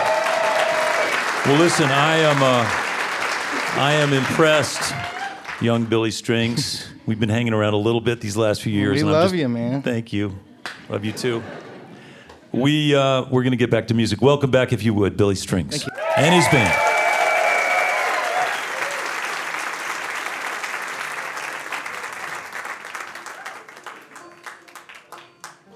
Well, 1.45 1.59
listen, 1.59 1.87
I 1.87 2.19
am 2.19 2.41
uh, 2.41 3.81
I 3.81 3.95
am 3.95 4.13
impressed, 4.13 4.95
young 5.61 5.85
Billy 5.85 6.13
Strings. 6.13 6.89
We've 7.07 7.19
been 7.19 7.29
hanging 7.29 7.53
around 7.53 7.75
a 7.75 7.79
little 7.79 8.01
bit 8.01 8.21
these 8.21 8.37
last 8.37 8.63
few 8.63 8.73
years. 8.73 9.03
We 9.03 9.03
love 9.03 9.31
just- 9.31 9.35
you, 9.35 9.49
man. 9.49 9.83
Thank 9.83 10.13
you. 10.13 10.39
Love 10.89 11.05
you 11.05 11.11
too. 11.11 11.43
We 12.53 12.95
uh, 12.95 13.25
we're 13.29 13.43
gonna 13.43 13.57
get 13.57 13.71
back 13.71 13.89
to 13.89 13.95
music. 13.95 14.23
Welcome 14.23 14.53
back, 14.53 14.73
if 14.73 14.85
you 14.85 14.95
would, 14.95 15.17
Billy 15.17 15.35
Strings 15.35 15.85
and 16.17 16.33
his 16.33 16.47
band. 16.47 16.91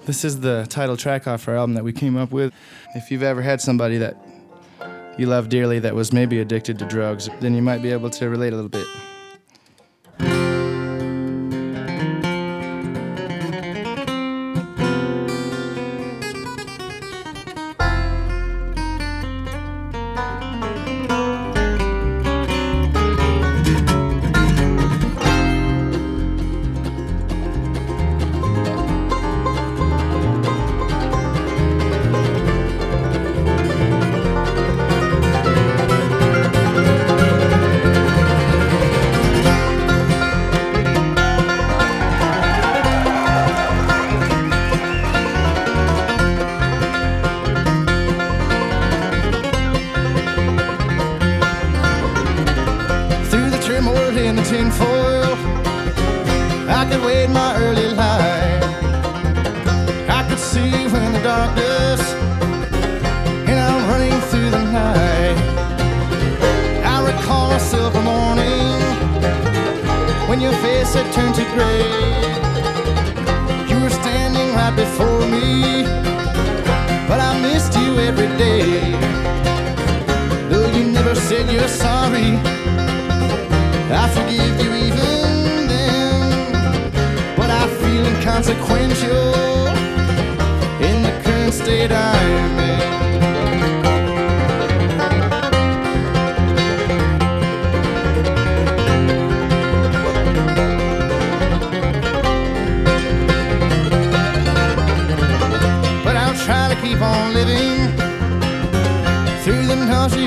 This 0.05 0.23
is 0.23 0.39
the 0.39 0.65
title 0.69 0.95
track 0.95 1.27
off 1.27 1.47
our 1.49 1.57
album 1.57 1.73
that 1.73 1.83
we 1.83 1.91
came 1.91 2.15
up 2.15 2.31
with. 2.31 2.53
If 2.95 3.11
you've 3.11 3.23
ever 3.23 3.41
had 3.41 3.59
somebody 3.59 3.97
that 3.97 4.15
you 5.17 5.25
love 5.25 5.49
dearly 5.49 5.79
that 5.79 5.95
was 5.95 6.13
maybe 6.13 6.39
addicted 6.39 6.77
to 6.79 6.85
drugs, 6.85 7.29
then 7.39 7.53
you 7.53 7.61
might 7.61 7.81
be 7.81 7.91
able 7.91 8.09
to 8.11 8.29
relate 8.29 8.53
a 8.53 8.55
little 8.55 8.69
bit. 8.69 8.87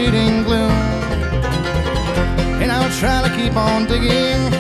The 0.06 0.42
gloom 0.44 0.70
and 2.62 2.72
I'll 2.72 2.90
try 2.98 3.26
to 3.26 3.36
keep 3.36 3.54
on 3.56 3.86
digging. 3.86 4.50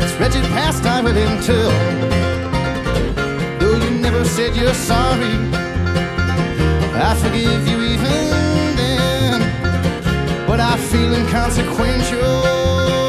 This 0.00 0.12
wretched 0.20 0.44
past 0.56 0.84
I 0.84 1.00
will 1.00 1.16
until, 1.16 1.70
though 3.58 3.76
you 3.84 3.90
never 4.00 4.24
said 4.24 4.54
you're 4.54 4.74
sorry, 4.74 5.34
I 6.94 7.14
forgive 7.22 7.66
you 7.68 7.78
even 7.92 8.76
then. 8.76 9.40
But 10.46 10.60
I 10.60 10.76
feel 10.76 11.12
inconsequential 11.14 13.01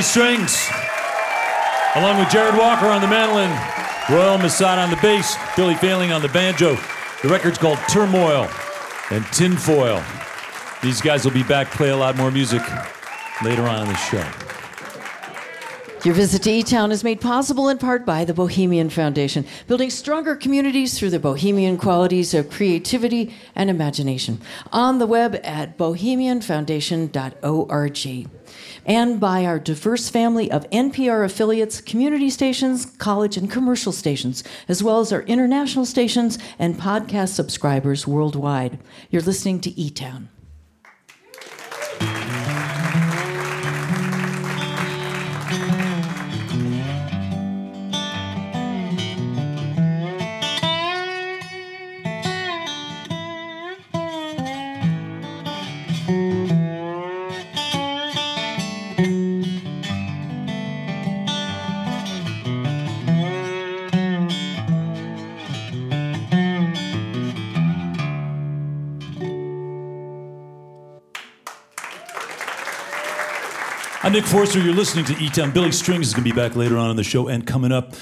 Billy 0.00 0.08
Strings, 0.08 0.66
along 1.94 2.18
with 2.18 2.28
Jarrod 2.28 2.58
Walker 2.58 2.86
on 2.86 3.02
the 3.02 3.06
mandolin, 3.06 3.50
Royal 4.08 4.38
Masat 4.38 4.82
on 4.82 4.88
the 4.88 4.96
bass, 5.02 5.36
Billy 5.56 5.74
Failing 5.74 6.10
on 6.10 6.22
the 6.22 6.28
banjo. 6.28 6.78
The 7.20 7.28
record's 7.28 7.58
called 7.58 7.78
Turmoil 7.90 8.48
and 9.10 9.26
Tinfoil. 9.26 10.02
These 10.82 11.02
guys 11.02 11.26
will 11.26 11.32
be 11.32 11.42
back, 11.42 11.70
play 11.70 11.90
a 11.90 11.96
lot 11.98 12.16
more 12.16 12.30
music 12.30 12.62
later 13.44 13.64
on 13.64 13.82
in 13.82 13.88
the 13.88 13.96
show. 13.96 14.24
Your 16.02 16.14
visit 16.14 16.44
to 16.44 16.50
E 16.50 16.62
Town 16.62 16.92
is 16.92 17.04
made 17.04 17.20
possible 17.20 17.68
in 17.68 17.76
part 17.76 18.06
by 18.06 18.24
the 18.24 18.32
Bohemian 18.32 18.88
Foundation, 18.88 19.44
building 19.66 19.90
stronger 19.90 20.34
communities 20.34 20.98
through 20.98 21.10
the 21.10 21.20
bohemian 21.20 21.76
qualities 21.76 22.32
of 22.32 22.48
creativity 22.48 23.34
and 23.54 23.68
imagination. 23.68 24.40
On 24.72 24.98
the 24.98 25.06
web 25.06 25.38
at 25.44 25.76
bohemianfoundation.org. 25.76 28.30
And 28.90 29.20
by 29.20 29.46
our 29.46 29.60
diverse 29.60 30.08
family 30.08 30.50
of 30.50 30.68
NPR 30.70 31.24
affiliates, 31.24 31.80
community 31.80 32.28
stations, 32.28 32.86
college 32.86 33.36
and 33.36 33.48
commercial 33.48 33.92
stations, 33.92 34.42
as 34.66 34.82
well 34.82 34.98
as 34.98 35.12
our 35.12 35.22
international 35.22 35.86
stations 35.86 36.40
and 36.58 36.74
podcast 36.74 37.28
subscribers 37.28 38.08
worldwide. 38.08 38.80
You're 39.08 39.22
listening 39.22 39.60
to 39.60 39.80
E 39.80 39.90
Town. 39.90 40.28
I'm 74.10 74.16
Nick 74.16 74.24
Forster. 74.24 74.58
You're 74.58 74.74
listening 74.74 75.04
to 75.04 75.16
E-Town. 75.22 75.52
Billy 75.52 75.70
Strings 75.70 76.08
is 76.08 76.14
going 76.14 76.24
to 76.24 76.34
be 76.34 76.34
back 76.34 76.56
later 76.56 76.76
on 76.76 76.90
in 76.90 76.96
the 76.96 77.04
show. 77.04 77.28
And 77.28 77.46
coming 77.46 77.70
up, 77.70 77.94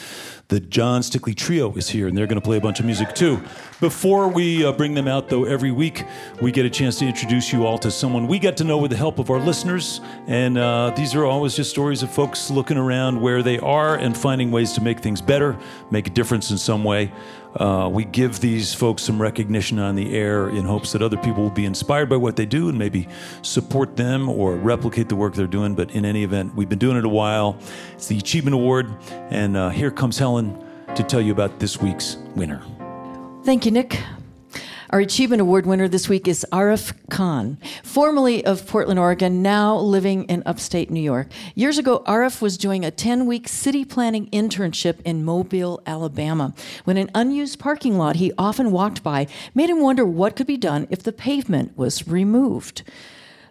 the 0.48 0.58
Jon 0.58 1.02
Stickley 1.02 1.36
Trio 1.36 1.74
is 1.74 1.90
here, 1.90 2.08
and 2.08 2.16
they're 2.16 2.26
going 2.26 2.40
to 2.40 2.44
play 2.44 2.56
a 2.56 2.60
bunch 2.62 2.80
of 2.80 2.86
music 2.86 3.14
too. 3.14 3.42
Before 3.78 4.26
we 4.26 4.64
uh, 4.64 4.72
bring 4.72 4.94
them 4.94 5.06
out, 5.06 5.28
though, 5.28 5.44
every 5.44 5.70
week 5.70 6.04
we 6.40 6.50
get 6.50 6.64
a 6.64 6.70
chance 6.70 6.98
to 7.00 7.04
introduce 7.06 7.52
you 7.52 7.66
all 7.66 7.76
to 7.76 7.90
someone 7.90 8.26
we 8.26 8.38
get 8.38 8.56
to 8.56 8.64
know 8.64 8.78
with 8.78 8.90
the 8.90 8.96
help 8.96 9.18
of 9.18 9.28
our 9.28 9.38
listeners. 9.38 10.00
And 10.26 10.56
uh, 10.56 10.94
these 10.96 11.14
are 11.14 11.26
always 11.26 11.54
just 11.54 11.68
stories 11.68 12.02
of 12.02 12.10
folks 12.10 12.50
looking 12.50 12.78
around 12.78 13.20
where 13.20 13.42
they 13.42 13.58
are 13.58 13.96
and 13.96 14.16
finding 14.16 14.50
ways 14.50 14.72
to 14.72 14.80
make 14.80 15.00
things 15.00 15.20
better, 15.20 15.58
make 15.90 16.06
a 16.06 16.10
difference 16.10 16.50
in 16.50 16.56
some 16.56 16.84
way. 16.84 17.12
Uh, 17.56 17.88
we 17.90 18.04
give 18.04 18.40
these 18.40 18.74
folks 18.74 19.02
some 19.02 19.20
recognition 19.20 19.78
on 19.78 19.94
the 19.94 20.14
air 20.14 20.48
in 20.48 20.64
hopes 20.64 20.92
that 20.92 21.02
other 21.02 21.16
people 21.16 21.42
will 21.42 21.50
be 21.50 21.64
inspired 21.64 22.08
by 22.08 22.16
what 22.16 22.36
they 22.36 22.46
do 22.46 22.68
and 22.68 22.78
maybe 22.78 23.08
support 23.42 23.96
them 23.96 24.28
or 24.28 24.54
replicate 24.54 25.08
the 25.08 25.16
work 25.16 25.34
they're 25.34 25.46
doing. 25.46 25.74
But 25.74 25.90
in 25.92 26.04
any 26.04 26.24
event, 26.24 26.54
we've 26.54 26.68
been 26.68 26.78
doing 26.78 26.96
it 26.96 27.04
a 27.04 27.08
while. 27.08 27.58
It's 27.94 28.06
the 28.06 28.18
Achievement 28.18 28.54
Award, 28.54 28.94
and 29.30 29.56
uh, 29.56 29.70
here 29.70 29.90
comes 29.90 30.18
Helen 30.18 30.62
to 30.94 31.02
tell 31.02 31.20
you 31.20 31.32
about 31.32 31.58
this 31.58 31.80
week's 31.80 32.16
winner. 32.36 32.62
Thank 33.44 33.64
you, 33.64 33.70
Nick. 33.70 33.98
Our 34.90 35.00
Achievement 35.00 35.42
Award 35.42 35.66
winner 35.66 35.86
this 35.86 36.08
week 36.08 36.26
is 36.26 36.46
Arif 36.50 36.94
Khan, 37.10 37.58
formerly 37.84 38.42
of 38.42 38.66
Portland, 38.66 38.98
Oregon, 38.98 39.42
now 39.42 39.76
living 39.76 40.24
in 40.24 40.42
upstate 40.46 40.90
New 40.90 41.02
York. 41.02 41.28
Years 41.54 41.76
ago, 41.76 42.02
Arif 42.06 42.40
was 42.40 42.56
doing 42.56 42.86
a 42.86 42.90
10 42.90 43.26
week 43.26 43.48
city 43.48 43.84
planning 43.84 44.30
internship 44.30 45.02
in 45.02 45.26
Mobile, 45.26 45.82
Alabama, 45.84 46.54
when 46.84 46.96
an 46.96 47.10
unused 47.14 47.58
parking 47.58 47.98
lot 47.98 48.16
he 48.16 48.32
often 48.38 48.70
walked 48.70 49.02
by 49.02 49.26
made 49.54 49.68
him 49.68 49.82
wonder 49.82 50.06
what 50.06 50.34
could 50.34 50.46
be 50.46 50.56
done 50.56 50.86
if 50.88 51.02
the 51.02 51.12
pavement 51.12 51.76
was 51.76 52.08
removed. 52.08 52.82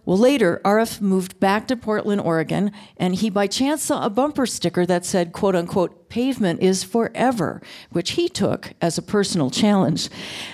Well, 0.06 0.18
later, 0.18 0.60
Arif 0.66 1.02
moved 1.02 1.40
back 1.40 1.68
to 1.68 1.76
Portland, 1.76 2.22
Oregon, 2.22 2.72
and 2.96 3.14
he 3.14 3.30
by 3.30 3.46
chance 3.46 3.84
saw 3.84 4.04
a 4.04 4.10
bumper 4.10 4.48
sticker 4.48 4.88
that 4.88 5.06
said, 5.06 5.34
quote 5.34 5.54
unquote, 5.54 6.07
pavement 6.10 6.62
is 6.62 6.84
forever, 6.84 7.62
which 7.92 8.12
he 8.12 8.30
took 8.30 8.74
as 8.82 8.98
a 8.98 9.02
personal 9.02 9.50
challenge. 9.50 10.10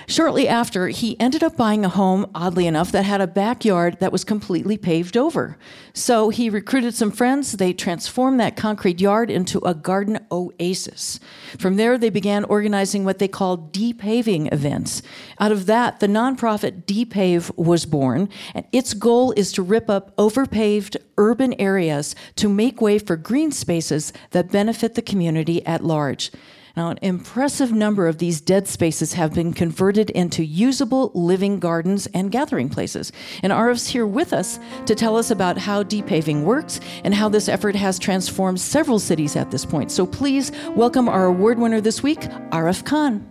Shortly 0.06 0.48
after, 0.48 0.88
he 0.88 1.18
ended 1.20 1.42
up 1.42 1.56
buying 1.56 1.84
a 1.84 1.88
home, 1.88 2.30
oddly 2.34 2.66
enough, 2.66 2.90
that 2.92 3.04
had 3.04 3.20
a 3.20 3.26
backyard 3.26 3.98
that 4.00 4.12
was 4.12 4.24
completely 4.24 4.76
paved 4.76 5.16
over. 5.16 5.56
So 5.92 6.30
he 6.30 6.50
recruited 6.50 6.94
some 6.94 7.10
friends. 7.10 7.52
They 7.52 7.72
transformed 7.72 8.40
that 8.40 8.56
concrete 8.56 9.00
yard 9.00 9.30
into 9.30 9.60
a 9.60 9.74
garden 9.74 10.18
oasis. 10.32 11.20
From 11.58 11.76
there, 11.76 11.98
they 11.98 12.10
began 12.10 12.44
organizing 12.44 13.04
what 13.04 13.18
they 13.18 13.28
called 13.28 13.72
depaving 13.72 14.48
events. 14.48 15.02
Out 15.38 15.52
of 15.52 15.66
that, 15.66 16.00
the 16.00 16.06
nonprofit 16.06 16.86
Depave 16.86 17.50
was 17.56 17.86
born, 17.86 18.28
and 18.54 18.64
its 18.72 18.94
goal 18.94 19.32
is 19.36 19.52
to 19.52 19.62
rip 19.62 19.88
up 19.90 20.16
overpaved 20.16 20.96
urban 21.16 21.54
areas 21.60 22.16
to 22.36 22.48
make 22.48 22.80
way 22.80 22.98
for 22.98 23.16
green 23.16 23.52
spaces 23.52 24.12
that 24.30 24.50
benefit 24.50 24.94
the 24.94 25.02
community 25.02 25.43
at 25.66 25.84
large. 25.84 26.30
Now, 26.76 26.90
an 26.90 26.98
impressive 27.02 27.70
number 27.70 28.08
of 28.08 28.18
these 28.18 28.40
dead 28.40 28.66
spaces 28.66 29.12
have 29.12 29.32
been 29.32 29.52
converted 29.52 30.10
into 30.10 30.44
usable 30.44 31.12
living 31.14 31.60
gardens 31.60 32.08
and 32.08 32.32
gathering 32.32 32.68
places. 32.68 33.12
And 33.44 33.52
Arif's 33.52 33.86
here 33.86 34.06
with 34.06 34.32
us 34.32 34.58
to 34.86 34.96
tell 34.96 35.16
us 35.16 35.30
about 35.30 35.56
how 35.56 35.84
depaving 35.84 36.44
works 36.44 36.80
and 37.04 37.14
how 37.14 37.28
this 37.28 37.48
effort 37.48 37.76
has 37.76 38.00
transformed 38.00 38.60
several 38.60 38.98
cities 38.98 39.36
at 39.36 39.52
this 39.52 39.64
point. 39.64 39.92
So 39.92 40.04
please 40.04 40.50
welcome 40.70 41.08
our 41.08 41.26
award 41.26 41.60
winner 41.60 41.80
this 41.80 42.02
week, 42.02 42.22
Arif 42.50 42.84
Khan. 42.84 43.24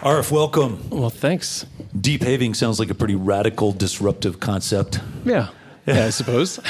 Arif, 0.00 0.30
welcome. 0.30 0.88
Well, 0.90 1.10
thanks. 1.10 1.66
Depaving 2.00 2.54
sounds 2.54 2.78
like 2.78 2.90
a 2.90 2.94
pretty 2.94 3.16
radical, 3.16 3.72
disruptive 3.72 4.40
concept. 4.40 5.00
Yeah. 5.24 5.48
Yeah, 5.86 6.04
I 6.04 6.10
suppose. 6.10 6.60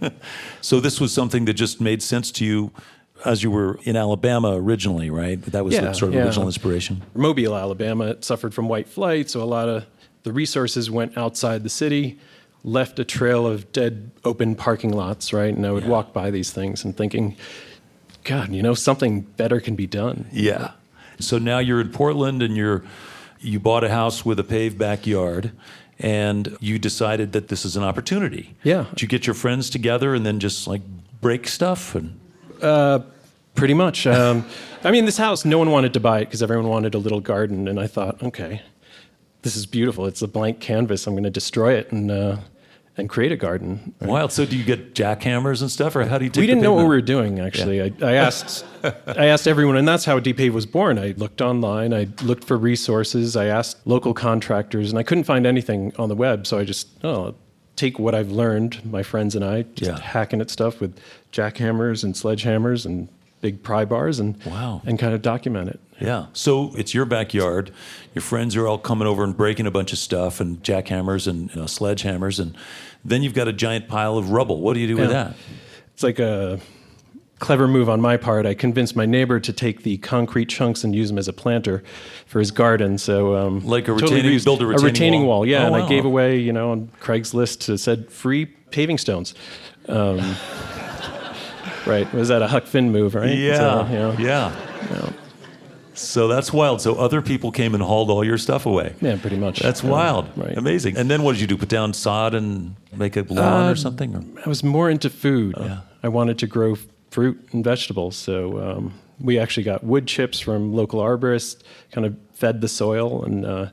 So 0.60 0.78
this 0.78 1.00
was 1.00 1.10
something 1.14 1.46
that 1.46 1.54
just 1.54 1.80
made 1.80 2.02
sense 2.02 2.30
to 2.32 2.44
you 2.44 2.70
as 3.24 3.42
you 3.42 3.50
were 3.50 3.78
in 3.84 3.96
Alabama 3.96 4.54
originally, 4.56 5.08
right? 5.08 5.40
That 5.40 5.64
was 5.64 5.74
the 5.74 5.84
Yeah, 5.84 5.92
sort 5.92 6.10
of 6.10 6.16
yeah. 6.16 6.24
original 6.26 6.44
inspiration. 6.46 7.02
Mobile, 7.14 7.56
Alabama, 7.56 8.08
it 8.08 8.24
suffered 8.26 8.52
from 8.52 8.68
white 8.68 8.86
flight, 8.86 9.30
so 9.30 9.40
a 9.42 9.48
lot 9.48 9.70
of 9.70 9.86
the 10.24 10.32
resources 10.34 10.90
went 10.90 11.16
outside 11.16 11.62
the 11.62 11.70
city, 11.70 12.18
left 12.62 12.98
a 12.98 13.06
trail 13.06 13.46
of 13.46 13.72
dead 13.72 14.10
open 14.22 14.54
parking 14.54 14.92
lots, 14.92 15.32
right? 15.32 15.54
And 15.54 15.64
I 15.66 15.72
would 15.72 15.86
walk 15.88 16.12
by 16.12 16.30
these 16.30 16.50
things 16.50 16.84
and 16.84 16.94
thinking, 16.94 17.36
God, 18.24 18.52
you 18.52 18.60
know, 18.62 18.74
something 18.74 19.22
better 19.22 19.60
can 19.60 19.76
be 19.76 19.86
done. 19.86 20.26
Yeah. 20.30 20.72
So 21.20 21.38
now 21.38 21.58
you're 21.58 21.80
in 21.80 21.90
Portland 21.90 22.42
and 22.42 22.56
you're 22.56 22.84
you 23.40 23.60
bought 23.60 23.84
a 23.84 23.88
house 23.88 24.24
with 24.24 24.38
a 24.40 24.44
paved 24.44 24.78
backyard 24.78 25.52
and 25.98 26.56
you 26.60 26.78
decided 26.78 27.32
that 27.32 27.48
this 27.48 27.64
is 27.64 27.76
an 27.76 27.82
opportunity. 27.82 28.56
Yeah. 28.62 28.86
Did 28.90 29.02
you 29.02 29.08
get 29.08 29.26
your 29.26 29.34
friends 29.34 29.70
together 29.70 30.14
and 30.14 30.26
then 30.26 30.40
just 30.40 30.66
like 30.66 30.82
break 31.20 31.48
stuff 31.48 31.94
and 31.94 32.18
Pretty 33.54 33.74
much. 33.74 34.06
Um, 34.06 34.46
I 34.84 34.90
mean, 34.92 35.04
this 35.04 35.16
house, 35.16 35.44
no 35.44 35.58
one 35.58 35.70
wanted 35.70 35.92
to 35.94 36.00
buy 36.00 36.20
it 36.20 36.26
because 36.26 36.42
everyone 36.42 36.68
wanted 36.68 36.94
a 36.94 36.98
little 36.98 37.20
garden. 37.20 37.66
And 37.66 37.80
I 37.80 37.88
thought, 37.88 38.22
okay, 38.22 38.62
this 39.42 39.56
is 39.56 39.66
beautiful. 39.66 40.06
It's 40.06 40.22
a 40.22 40.28
blank 40.28 40.60
canvas. 40.60 41.06
I'm 41.06 41.14
going 41.14 41.24
to 41.24 41.30
destroy 41.30 41.74
it 41.74 41.90
and, 41.90 42.10
uh, 42.10 42.36
and 42.98 43.08
create 43.08 43.32
a 43.32 43.36
garden. 43.36 43.94
Wild. 44.00 44.32
So 44.32 44.44
do 44.44 44.56
you 44.56 44.64
get 44.64 44.94
jackhammers 44.94 45.60
and 45.62 45.70
stuff, 45.70 45.94
or 45.96 46.04
how 46.04 46.18
do 46.18 46.24
you 46.24 46.30
take 46.30 46.40
we 46.42 46.46
didn't 46.46 46.62
know 46.62 46.72
what 46.74 46.82
we 46.82 46.88
were 46.88 47.00
doing 47.00 47.38
actually. 47.38 47.80
I, 47.80 47.92
I 48.02 48.14
asked 48.14 48.64
I 49.06 49.26
asked 49.26 49.46
everyone, 49.48 49.76
and 49.76 49.86
that's 49.86 50.04
how 50.04 50.18
Depave 50.20 50.52
was 50.52 50.66
born. 50.66 50.98
I 50.98 51.14
looked 51.16 51.40
online, 51.40 51.94
I 51.94 52.08
looked 52.22 52.44
for 52.44 52.56
resources, 52.58 53.36
I 53.36 53.46
asked 53.46 53.86
local 53.86 54.12
contractors, 54.14 54.90
and 54.90 54.98
I 54.98 55.02
couldn't 55.02 55.24
find 55.24 55.46
anything 55.46 55.92
on 55.98 56.08
the 56.08 56.16
web. 56.16 56.46
So 56.46 56.58
I 56.58 56.64
just 56.64 56.88
oh, 57.04 57.34
take 57.76 57.98
what 57.98 58.14
I've 58.14 58.30
learned, 58.32 58.84
my 58.84 59.02
friends 59.02 59.34
and 59.36 59.44
I, 59.44 59.62
just 59.62 59.90
Yeah. 59.90 60.00
hacking 60.00 60.40
at 60.40 60.50
stuff 60.50 60.80
with 60.80 60.98
jackhammers 61.32 62.02
and 62.02 62.14
sledgehammers 62.14 62.84
and 62.84 63.08
big 63.40 63.62
pry 63.62 63.84
bars, 63.84 64.18
and 64.18 64.36
Wow. 64.44 64.82
and 64.84 64.98
kind 64.98 65.14
of 65.14 65.22
document 65.22 65.68
it. 65.68 65.80
Yeah. 66.00 66.26
So 66.32 66.72
it's 66.76 66.94
your 66.94 67.04
backyard. 67.04 67.70
Your 68.14 68.22
friends 68.22 68.56
are 68.56 68.66
all 68.66 68.78
coming 68.78 69.06
over 69.08 69.22
and 69.24 69.36
breaking 69.36 69.66
a 69.66 69.70
bunch 69.70 69.92
of 69.92 69.98
stuff 69.98 70.40
and 70.40 70.62
jackhammers 70.62 71.26
and 71.26 71.50
you 71.50 71.56
know, 71.60 71.66
sledgehammers, 71.66 72.38
and 72.40 72.56
then 73.04 73.22
you've 73.22 73.34
got 73.34 73.48
a 73.48 73.52
giant 73.52 73.88
pile 73.88 74.16
of 74.16 74.30
rubble. 74.30 74.60
What 74.60 74.74
do 74.74 74.80
you 74.80 74.86
do 74.88 74.96
with 74.96 75.10
that? 75.10 75.34
It's 75.94 76.02
like 76.02 76.18
a 76.18 76.60
clever 77.40 77.68
move 77.68 77.88
on 77.88 78.00
my 78.00 78.16
part. 78.16 78.46
I 78.46 78.54
convinced 78.54 78.96
my 78.96 79.06
neighbor 79.06 79.38
to 79.38 79.52
take 79.52 79.84
the 79.84 79.96
concrete 79.98 80.48
chunks 80.48 80.82
and 80.82 80.92
use 80.94 81.08
them 81.08 81.18
as 81.18 81.28
a 81.28 81.32
planter 81.32 81.84
for 82.26 82.40
his 82.40 82.50
garden. 82.50 82.98
So, 82.98 83.36
um, 83.36 83.64
Like 83.64 83.84
a 83.84 83.92
totally 83.92 84.16
retaining- 84.16 84.38
reused- 84.38 84.44
build 84.44 84.62
a 84.62 84.66
retaining 84.66 85.20
wall? 85.20 85.38
wall. 85.40 85.46
Yeah, 85.46 85.62
Oh, 85.62 85.66
and 85.66 85.72
wow. 85.76 85.86
I 85.86 85.88
gave 85.88 86.04
away, 86.04 86.38
you 86.38 86.52
know, 86.52 86.72
on 86.72 86.88
Craigslist 87.00 87.60
to 87.66 87.78
said 87.78 88.10
free 88.10 88.46
paving 88.46 88.98
stones. 88.98 89.34
Um, 89.88 90.18
right? 91.86 92.12
Was 92.12 92.28
that 92.28 92.42
a 92.42 92.48
Huck 92.48 92.66
Finn 92.66 92.90
move? 92.92 93.14
Right? 93.14 93.28
So, 93.56 93.86
you 93.90 93.98
know, 93.98 94.16
yeah. 94.18 94.52
So 95.94 96.28
that's 96.28 96.52
wild. 96.52 96.80
So 96.80 96.94
other 96.94 97.20
people 97.20 97.50
came 97.50 97.74
and 97.74 97.82
hauled 97.82 98.08
all 98.08 98.24
your 98.24 98.38
stuff 98.38 98.66
away. 98.66 98.94
Yeah, 99.00 99.16
pretty 99.16 99.36
much. 99.36 99.58
That's 99.58 99.82
Yeah, 99.82 99.90
wild. 99.90 100.28
right. 100.36 100.56
Amazing. 100.56 100.96
And 100.96 101.10
then 101.10 101.24
what 101.24 101.32
did 101.32 101.40
you 101.40 101.48
do? 101.48 101.56
Put 101.56 101.68
down 101.68 101.92
sod 101.92 102.34
and 102.34 102.76
make 102.94 103.16
a 103.16 103.22
lawn 103.28 103.64
Uh, 103.66 103.72
or 103.72 103.74
something? 103.76 104.14
Or? 104.14 104.22
I 104.44 104.48
was 104.48 104.62
more 104.62 104.88
into 104.90 105.10
food. 105.10 105.56
Yeah. 105.58 105.80
I 106.04 106.08
wanted 106.08 106.38
to 106.38 106.46
grow 106.46 106.76
fruit 107.10 107.48
and 107.52 107.64
vegetables. 107.64 108.14
So 108.16 108.60
um, 108.60 108.94
we 109.18 109.40
actually 109.40 109.64
got 109.64 109.82
wood 109.82 110.06
chips 110.06 110.38
from 110.38 110.72
local 110.72 111.00
arborists, 111.00 111.60
kind 111.90 112.06
of 112.06 112.14
fed 112.32 112.60
the 112.60 112.68
soil 112.68 113.24
and 113.24 113.44
uh, 113.44 113.66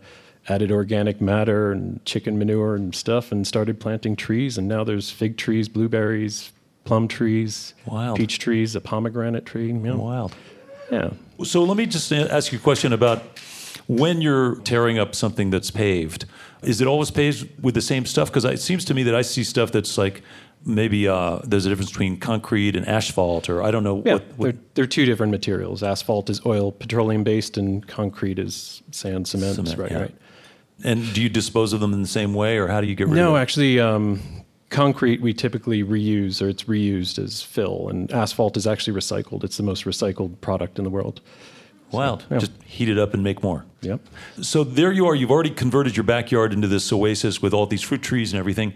added 0.50 0.72
organic 0.72 1.22
matter 1.22 1.72
and 1.72 2.04
chicken 2.06 2.40
manure 2.40 2.74
and 2.76 2.96
stuff 2.96 3.32
and 3.32 3.46
started 3.46 3.80
planting 3.80 4.16
trees. 4.16 4.58
And 4.58 4.68
now 4.68 4.84
there's 4.84 5.12
fig 5.12 5.38
trees, 5.38 5.70
blueberries, 5.70 6.52
plum 6.86 7.08
trees, 7.08 7.74
Wild. 7.86 8.18
peach 8.18 8.40
trees, 8.40 8.76
a 8.76 8.82
pomegranate 8.82 9.46
tree. 9.46 9.68
you 9.68 9.74
know. 9.74 9.98
Wild. 9.98 10.34
Yeah. 10.92 11.10
So 11.44 11.64
let 11.64 11.76
me 11.78 11.86
just 11.86 12.12
ask 12.14 12.52
you 12.52 12.60
a 12.60 12.62
question 12.62 12.94
about 12.94 13.22
when 13.88 14.22
you're 14.22 14.56
tearing 14.62 14.98
up 14.98 15.14
something 15.16 15.50
that's 15.50 15.72
paved. 15.72 16.26
Is 16.64 16.80
it 16.82 16.88
always 16.88 17.12
paved 17.12 17.62
with 17.64 17.76
the 17.76 17.82
same 17.82 18.06
stuff? 18.06 18.30
Because 18.30 18.46
it 18.46 18.62
seems 18.62 18.86
to 18.86 18.94
me 18.94 19.04
that 19.04 19.16
I 19.16 19.22
see 19.24 19.44
stuff 19.44 19.72
that's 19.72 19.98
like 19.98 20.22
maybe 20.66 21.08
uh, 21.08 21.40
there's 21.44 21.66
a 21.66 21.70
difference 21.70 21.92
between 21.92 22.18
concrete 22.18 22.76
and 22.76 22.88
asphalt, 22.88 23.50
or 23.50 23.62
I 23.62 23.70
don't 23.72 23.84
know 23.84 24.02
Yeah, 24.06 24.14
what. 24.14 24.24
what 24.38 24.44
they're, 24.54 24.62
they're 24.76 24.88
two 24.88 25.06
different 25.06 25.32
materials. 25.32 25.84
Asphalt 25.84 26.30
is 26.30 26.44
oil, 26.46 26.72
petroleum 26.72 27.24
based, 27.24 27.58
and 27.58 27.86
concrete 27.88 28.40
is 28.40 28.82
sand, 28.92 29.28
cement. 29.28 29.56
Cement, 29.56 29.78
right, 29.78 29.92
yeah. 29.92 30.00
right. 30.02 30.16
and 30.84 31.14
do 31.14 31.22
you 31.22 31.30
dispose 31.30 31.74
of 31.74 31.82
them 31.82 31.94
in 31.94 32.02
the 32.02 32.08
same 32.08 32.34
way, 32.34 32.58
or 32.58 32.68
how 32.68 32.82
do 32.82 32.88
you 32.88 32.96
get 32.96 33.04
rid 33.06 33.12
of 33.12 33.16
them? 33.18 33.26
No, 33.26 33.34
them? 33.34 33.42
actually, 33.42 33.80
um, 33.80 34.22
concrete 34.76 35.22
we 35.22 35.34
typically 35.34 35.84
reuse 35.84 36.42
or 36.42 36.50
it's 36.50 36.64
reused 36.66 37.18
as 37.24 37.42
fill, 37.42 37.88
and 37.90 38.12
asphalt 38.12 38.58
is 38.58 38.68
actually 38.68 38.98
recycled. 39.00 39.44
It's 39.44 39.58
the 39.58 39.64
most 39.64 39.86
recycled 39.86 40.40
product 40.42 40.78
in 40.78 40.84
the 40.84 40.90
world. 40.90 41.22
Wild. 41.92 42.26
yeah. 42.30 42.40
Just 42.40 42.52
heat 42.64 42.90
it 42.90 42.98
up 42.98 43.14
and 43.14 43.24
make 43.24 43.42
more. 43.44 43.66
Yep. 43.82 44.02
So 44.42 44.64
there 44.64 44.92
you 44.92 45.06
are. 45.08 45.16
You've 45.16 45.32
already 45.32 45.52
converted 45.52 45.96
your 45.96 46.04
backyard 46.04 46.52
into 46.52 46.68
this 46.68 46.92
oasis 46.92 47.42
with 47.42 47.54
all 47.54 47.66
these 47.68 47.82
fruit 47.84 48.02
trees 48.02 48.34
and 48.34 48.40
everything. 48.40 48.74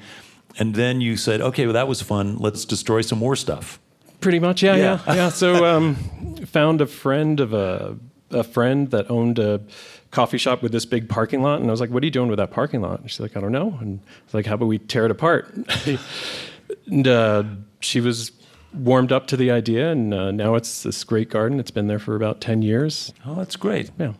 And 0.58 0.76
then 0.76 1.02
you 1.02 1.18
said, 1.18 1.42
okay, 1.42 1.66
well, 1.66 1.74
that 1.74 1.88
was 1.88 2.02
fun. 2.02 2.38
Let's 2.38 2.66
destroy 2.66 3.02
some 3.02 3.20
more 3.20 3.36
stuff. 3.36 3.80
Pretty 4.22 4.40
much, 4.40 4.62
yeah, 4.64 4.76
Yeah. 4.76 5.00
yeah, 5.08 5.14
yeah. 5.16 5.30
So, 5.30 5.66
um, 5.66 5.96
found 6.46 6.82
a 6.82 6.86
friend 6.88 7.40
of 7.40 7.54
a 7.54 7.98
a 8.32 8.44
friend 8.44 8.92
that 8.92 9.10
owned 9.10 9.40
a 9.40 9.60
coffee 10.12 10.38
shop 10.38 10.62
with 10.62 10.72
this 10.72 10.86
big 10.86 11.08
parking 11.08 11.41
lot, 11.41 11.60
and 11.62 11.69
I 11.69 11.72
was 11.72 11.82
like, 11.82 11.89
"What 11.89 12.04
are 12.04 12.06
you 12.06 12.12
doing 12.12 12.30
with 12.30 12.38
that 12.38 12.52
parking 12.52 12.82
lot?" 12.82 13.02
And 13.02 13.10
she's 13.10 13.19
like, 13.19 13.38
"I 13.38 13.41
don't 13.41 13.52
know." 13.52 13.78
And 13.82 14.00
I 14.00 14.24
was 14.26 14.34
like, 14.34 14.45
"How 14.45 14.56
about 14.56 14.67
we 14.67 14.80
tear 14.80 15.06
it 15.06 15.12
apart?" 15.12 15.54
and 16.88 17.08
uh, 17.08 17.43
she 17.80 18.02
was 18.02 18.32
warmed 18.74 19.12
up 19.12 19.28
to 19.28 19.38
the 19.38 19.52
idea, 19.52 19.91
and 19.91 20.13
uh, 20.13 20.32
now 20.32 20.56
it's 20.56 20.84
this 20.84 21.04
great 21.04 21.30
garden. 21.30 21.60
It's 21.60 21.72
been 21.72 21.88
there 21.88 22.00
for 22.00 22.15
about 22.15 22.41
ten 22.41 22.62
years. 22.62 23.13
Oh, 23.26 23.36
that's 23.36 23.56
great. 23.56 23.91
Yeah. 24.00 24.13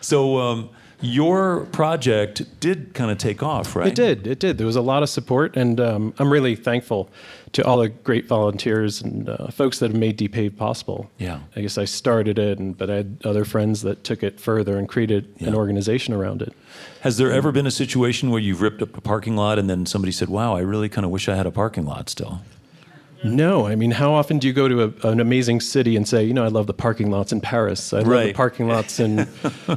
So 0.00 0.38
um, 0.38 0.70
your 1.00 1.66
project 1.66 2.60
did 2.60 2.94
kind 2.94 3.10
of 3.10 3.18
take 3.18 3.42
off, 3.42 3.76
right? 3.76 3.88
It 3.88 3.94
did. 3.94 4.26
It 4.26 4.38
did. 4.38 4.58
There 4.58 4.66
was 4.66 4.76
a 4.76 4.80
lot 4.80 5.02
of 5.02 5.08
support, 5.08 5.56
and 5.56 5.80
um, 5.80 6.14
I'm 6.18 6.32
really 6.32 6.56
thankful 6.56 7.10
to 7.52 7.64
all 7.64 7.78
the 7.78 7.88
great 7.88 8.26
volunteers 8.26 9.02
and 9.02 9.28
uh, 9.28 9.48
folks 9.48 9.78
that 9.78 9.90
have 9.90 9.98
made 9.98 10.16
Depave 10.16 10.56
possible. 10.56 11.10
Yeah. 11.18 11.40
I 11.54 11.60
guess 11.60 11.78
I 11.78 11.84
started 11.84 12.38
it, 12.38 12.58
and, 12.58 12.76
but 12.76 12.90
I 12.90 12.96
had 12.96 13.18
other 13.24 13.44
friends 13.44 13.82
that 13.82 14.04
took 14.04 14.22
it 14.22 14.40
further 14.40 14.78
and 14.78 14.88
created 14.88 15.28
an 15.40 15.54
organization 15.54 16.12
around 16.14 16.42
it. 16.42 16.52
Has 17.00 17.18
there 17.18 17.30
ever 17.30 17.52
been 17.52 17.66
a 17.66 17.70
situation 17.70 18.30
where 18.30 18.40
you've 18.40 18.60
ripped 18.62 18.82
up 18.82 18.96
a 18.96 19.00
parking 19.00 19.36
lot 19.36 19.58
and 19.58 19.70
then 19.70 19.86
somebody 19.86 20.12
said, 20.12 20.28
wow, 20.28 20.56
I 20.56 20.60
really 20.60 20.88
kind 20.88 21.04
of 21.04 21.10
wish 21.10 21.28
I 21.28 21.36
had 21.36 21.46
a 21.46 21.50
parking 21.50 21.86
lot 21.86 22.08
still? 22.08 22.40
No, 23.24 23.66
I 23.66 23.74
mean, 23.74 23.90
how 23.90 24.12
often 24.12 24.38
do 24.38 24.46
you 24.46 24.52
go 24.52 24.68
to 24.68 24.82
a, 24.84 25.08
an 25.08 25.20
amazing 25.20 25.60
city 25.60 25.96
and 25.96 26.06
say, 26.06 26.24
you 26.24 26.34
know, 26.34 26.44
I 26.44 26.48
love 26.48 26.66
the 26.66 26.74
parking 26.74 27.10
lots 27.10 27.32
in 27.32 27.40
Paris. 27.40 27.92
I 27.92 28.00
love 28.00 28.24
the 28.24 28.32
parking 28.34 28.68
lots 28.68 29.00
in, 29.00 29.28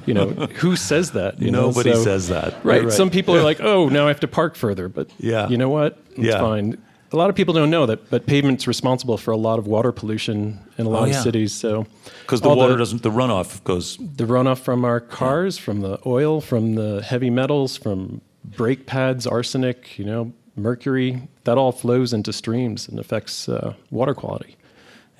you 0.06 0.14
know, 0.14 0.30
who 0.56 0.76
says 0.76 1.12
that? 1.12 1.42
You 1.42 1.52
know? 1.52 1.68
Nobody 1.68 1.94
So- 1.94 2.04
says 2.04 2.28
that. 2.30 2.54
Right. 2.56 2.64
Right, 2.66 2.84
right. 2.86 2.94
Some 2.94 3.10
people 3.10 3.36
are 3.36 3.42
like, 3.44 3.60
oh, 3.62 3.90
now 3.90 4.06
I 4.06 4.10
have 4.10 4.20
to 4.22 4.28
park 4.28 4.56
further. 4.56 4.90
But 4.90 5.10
Yeah. 5.20 5.48
you 5.50 5.58
know 5.58 5.70
what? 5.70 5.98
It's 6.12 6.20
Yeah. 6.20 6.40
fine. 6.40 6.78
A 7.12 7.16
lot 7.18 7.32
of 7.32 7.36
people 7.36 7.56
don't 7.56 7.72
know 7.72 7.88
that, 7.88 8.10
but 8.12 8.28
pavement's 8.28 8.68
responsible 8.68 9.18
for 9.18 9.32
a 9.32 9.38
lot 9.38 9.58
of 9.58 9.66
water 9.66 9.92
pollution 9.92 10.60
in 10.78 10.86
a 10.86 10.90
oh, 10.90 10.92
lot 10.92 11.02
Oh, 11.04 11.06
yeah. 11.06 11.18
of 11.18 11.24
cities. 11.24 11.52
So 11.54 11.88
Because 12.22 12.42
the 12.42 12.50
water 12.50 12.78
doesn't, 12.78 13.02
the 13.02 13.10
runoff 13.10 13.64
goes, 13.64 13.98
the 13.98 14.26
runoff 14.26 14.60
from 14.60 14.86
our 14.86 15.00
cars, 15.00 15.58
from 15.58 15.82
the 15.82 15.98
oil, 16.06 16.40
from 16.40 16.76
the 16.76 17.02
heavy 17.02 17.32
metals, 17.32 17.78
from 17.78 18.22
brake 18.44 18.86
pads, 18.86 19.26
arsenic, 19.26 19.98
you 19.98 20.06
know, 20.06 20.34
mercury, 20.60 21.28
that 21.46 21.58
all 21.58 21.72
flows 21.72 22.14
into 22.14 22.32
streams 22.34 22.88
and 22.88 23.00
affects 23.00 23.50
uh, 23.50 23.74
water 23.92 24.14
quality. 24.14 24.56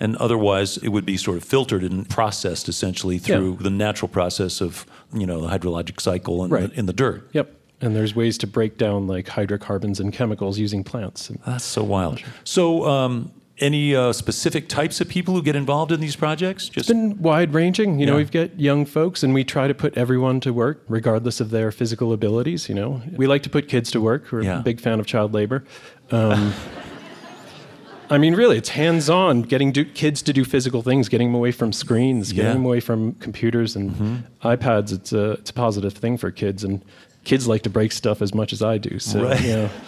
and 0.02 0.16
otherwise 0.16 0.78
it 0.78 0.90
would 0.90 1.06
be 1.06 1.18
sort 1.18 1.36
of 1.36 1.44
filtered 1.44 1.84
and 1.84 2.08
processed 2.10 2.70
essentially 2.70 3.18
through 3.18 3.52
Yeah. 3.58 3.64
the 3.64 3.70
natural 3.70 4.08
process 4.08 4.62
of, 4.62 4.86
you 5.14 5.26
know, 5.26 5.42
the 5.42 5.48
hydrologic 5.50 6.00
cycle 6.00 6.42
in, 6.46 6.50
Right. 6.50 6.70
the, 6.72 6.80
in 6.80 6.86
the 6.86 6.94
dirt. 6.94 7.28
Yep. 7.34 7.54
And 7.82 7.96
there's 7.96 8.16
ways 8.16 8.38
to 8.38 8.48
break 8.48 8.78
down 8.78 9.08
like 9.08 9.28
hydrocarbons 9.28 10.00
and 10.00 10.14
chemicals 10.14 10.58
using 10.58 10.84
plants. 10.86 11.30
That's 11.46 11.66
so 11.66 11.84
wild. 11.84 12.22
So, 12.46 12.86
um, 12.88 13.32
any 13.60 13.96
uh, 13.96 14.14
specific 14.14 14.68
types 14.70 15.02
of 15.02 15.08
people 15.10 15.34
who 15.34 15.42
get 15.42 15.56
involved 15.56 15.92
in 15.92 16.00
these 16.00 16.16
projects? 16.16 16.66
Just 16.70 16.78
It's 16.78 16.88
been 16.90 17.22
wide 17.22 17.54
ranging. 17.54 18.00
You 18.00 18.06
know, 18.06 18.14
Yeah. 18.14 18.18
we've 18.18 18.32
got 18.32 18.60
young 18.60 18.86
folks 18.86 19.24
and 19.24 19.34
we 19.34 19.44
try 19.44 19.68
to 19.68 19.74
put 19.74 19.98
everyone 19.98 20.40
to 20.42 20.54
work 20.54 20.84
regardless 20.88 21.40
of 21.40 21.50
their 21.50 21.72
physical 21.72 22.14
abilities. 22.14 22.70
You 22.70 22.76
know, 22.76 23.02
we 23.16 23.28
like 23.28 23.44
to 23.44 23.50
put 23.50 23.68
kids 23.68 23.92
to 23.92 24.02
work. 24.02 24.32
We're 24.32 24.44
Yeah. 24.44 24.60
a 24.60 24.64
big 24.64 24.80
fan 24.80 25.00
of 25.00 25.06
child 25.06 25.34
labor. 25.34 25.64
Um, 26.12 26.54
I 28.12 28.18
mean, 28.18 28.34
really, 28.34 28.58
it's 28.58 28.70
hands 28.70 29.08
on 29.08 29.44
getting 29.44 29.72
do, 29.72 29.86
kids 29.86 30.24
to 30.24 30.34
do 30.34 30.44
physical 30.44 30.82
things, 30.82 31.10
getting 31.10 31.28
them 31.28 31.36
away 31.36 31.52
from 31.52 31.72
screens, 31.72 32.32
getting 32.32 32.46
Yeah. 32.48 32.54
them 32.54 32.66
away 32.66 32.80
from 32.80 33.14
computers 33.14 33.76
and 33.76 34.24
iPads. 34.44 34.92
It's 34.92 35.14
a, 35.14 35.32
it's 35.34 35.52
a 35.52 35.54
positive 35.54 35.94
thing 35.94 36.18
for 36.18 36.32
kids. 36.32 36.64
And 36.64 36.84
kids 37.24 37.48
like 37.48 37.62
to 37.64 37.70
break 37.70 37.92
stuff 37.92 38.22
as 38.24 38.34
much 38.34 38.52
as 38.52 38.64
I 38.64 38.80
do. 38.80 38.98
So, 38.98 39.24
Right. 39.26 39.42
you 39.42 39.48
know. 39.50 39.70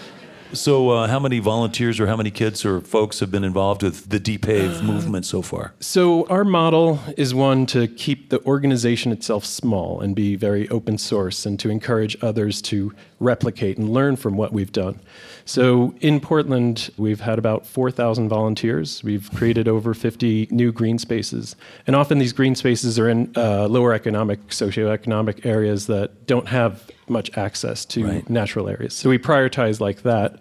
so, 0.54 0.90
uh, 0.90 1.08
how 1.08 1.20
many 1.20 1.40
volunteers 1.40 2.00
or 2.00 2.08
how 2.08 2.16
many 2.18 2.32
kids 2.32 2.66
or 2.66 2.82
folks 2.82 3.20
have 3.20 3.32
been 3.32 3.44
involved 3.44 3.84
with 3.84 4.10
the 4.10 4.20
Depave 4.20 4.84
movement 4.84 5.26
so 5.26 5.42
far? 5.42 5.74
So 5.80 6.28
our 6.28 6.44
model 6.44 7.00
is 7.18 7.34
one 7.34 7.66
to 7.68 7.88
keep 7.88 8.30
the 8.30 8.44
organization 8.46 9.12
itself 9.12 9.46
small 9.46 10.02
and 10.02 10.16
be 10.16 10.36
very 10.36 10.68
open 10.70 10.98
source 10.98 11.46
and 11.46 11.60
to 11.60 11.70
encourage 11.70 12.18
others 12.22 12.62
to 12.64 12.94
replicate 13.20 13.78
and 13.78 13.90
learn 13.90 14.16
from 14.16 14.36
what 14.36 14.52
we've 14.52 14.72
done. 14.72 15.00
So 15.46 15.94
in 16.02 16.20
Portland, 16.20 16.90
we've 16.98 17.22
had 17.22 17.38
about 17.40 17.66
4,000 17.66 18.30
volunteers. 18.30 19.04
We've 19.04 19.30
created 19.34 19.68
over 19.68 19.94
50 19.94 20.48
new 20.52 20.72
green 20.72 20.98
spaces. 20.98 21.56
And 21.88 21.96
often 21.96 22.20
these 22.20 22.34
green 22.34 22.56
spaces 22.56 23.00
are 23.00 23.10
in 23.10 23.32
uh, 23.36 23.68
lower 23.68 23.94
economic, 23.94 24.48
socioeconomic 24.50 25.46
areas 25.46 25.88
that 25.88 26.28
don't 26.28 26.48
have 26.48 26.90
much 27.12 27.36
access 27.38 27.86
to 27.86 28.06
Right. 28.06 28.30
natural 28.30 28.68
areas. 28.68 28.94
So 28.94 29.10
we 29.10 29.18
prioritize 29.20 29.80
like 29.80 30.02
that. 30.04 30.40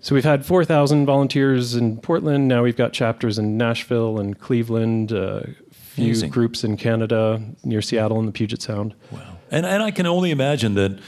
So 0.00 0.14
we've 0.14 0.24
had 0.24 0.44
4,000 0.44 1.06
volunteers 1.06 1.74
in 1.74 1.96
Portland. 1.98 2.48
Now 2.48 2.62
we've 2.62 2.76
got 2.76 2.92
chapters 2.92 3.38
in 3.38 3.56
Nashville 3.56 4.18
and 4.18 4.38
Cleveland, 4.38 5.12
a 5.12 5.48
few 5.72 6.06
Amazing. 6.06 6.30
groups 6.30 6.64
in 6.64 6.76
Canada, 6.76 7.40
near 7.64 7.80
Seattle 7.82 8.18
and 8.18 8.28
the 8.28 8.32
Puget 8.32 8.60
Sound. 8.62 8.94
Wow. 9.10 9.20
And, 9.50 9.64
and 9.64 9.82
I 9.82 9.90
can 9.90 10.06
only 10.06 10.30
imagine 10.30 10.74
that 10.74 10.98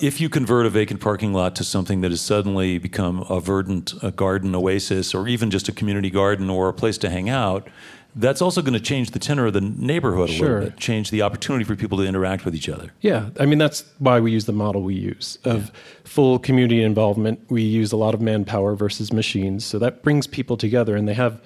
if 0.00 0.20
you 0.20 0.28
convert 0.28 0.66
a 0.66 0.70
vacant 0.70 1.00
parking 1.00 1.32
lot 1.32 1.54
to 1.56 1.64
something 1.64 2.00
that 2.00 2.10
has 2.10 2.20
suddenly 2.20 2.78
become 2.78 3.24
a 3.28 3.40
verdant 3.40 3.94
a 4.02 4.10
garden 4.10 4.54
oasis 4.54 5.14
or 5.14 5.28
even 5.28 5.50
just 5.50 5.68
a 5.68 5.72
community 5.72 6.10
garden 6.10 6.50
or 6.50 6.68
a 6.68 6.72
place 6.72 6.98
to 6.98 7.10
hang 7.10 7.28
out, 7.28 7.68
that's 8.16 8.40
also 8.40 8.62
going 8.62 8.74
to 8.74 8.80
change 8.80 9.10
the 9.10 9.18
tenor 9.18 9.46
of 9.46 9.52
the 9.54 9.60
neighborhood 9.60 10.28
a 10.30 10.32
Sure. 10.32 10.48
little 10.54 10.70
bit, 10.70 10.78
change 10.78 11.10
the 11.10 11.22
opportunity 11.22 11.64
for 11.64 11.74
people 11.74 11.98
to 11.98 12.04
interact 12.04 12.44
with 12.44 12.54
each 12.54 12.68
other. 12.68 12.92
Yeah, 13.00 13.30
I 13.40 13.46
mean 13.46 13.58
that's 13.58 13.84
why 13.98 14.20
we 14.20 14.30
use 14.32 14.44
the 14.44 14.52
model 14.52 14.82
we 14.82 14.94
use 14.94 15.38
of 15.44 15.72
full 16.04 16.38
community 16.38 16.82
involvement. 16.82 17.40
We 17.48 17.62
use 17.62 17.90
a 17.92 17.96
lot 17.96 18.14
of 18.14 18.20
manpower 18.20 18.76
versus 18.76 19.12
machines, 19.12 19.64
so 19.64 19.78
that 19.80 20.02
brings 20.02 20.26
people 20.26 20.56
together, 20.56 20.94
and 20.96 21.08
they 21.08 21.14
have 21.14 21.40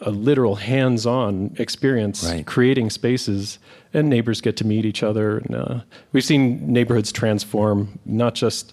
a 0.00 0.10
literal 0.10 0.54
hands-on 0.54 1.56
experience 1.58 2.24
Right. 2.24 2.46
creating 2.46 2.90
spaces, 2.90 3.58
and 3.92 4.08
neighbors 4.08 4.40
get 4.40 4.56
to 4.58 4.66
meet 4.66 4.84
each 4.84 5.02
other. 5.02 5.38
And, 5.38 5.54
uh, 5.56 5.80
we've 6.12 6.24
seen 6.24 6.72
neighborhoods 6.72 7.10
transform 7.10 7.98
not 8.06 8.34
just 8.36 8.72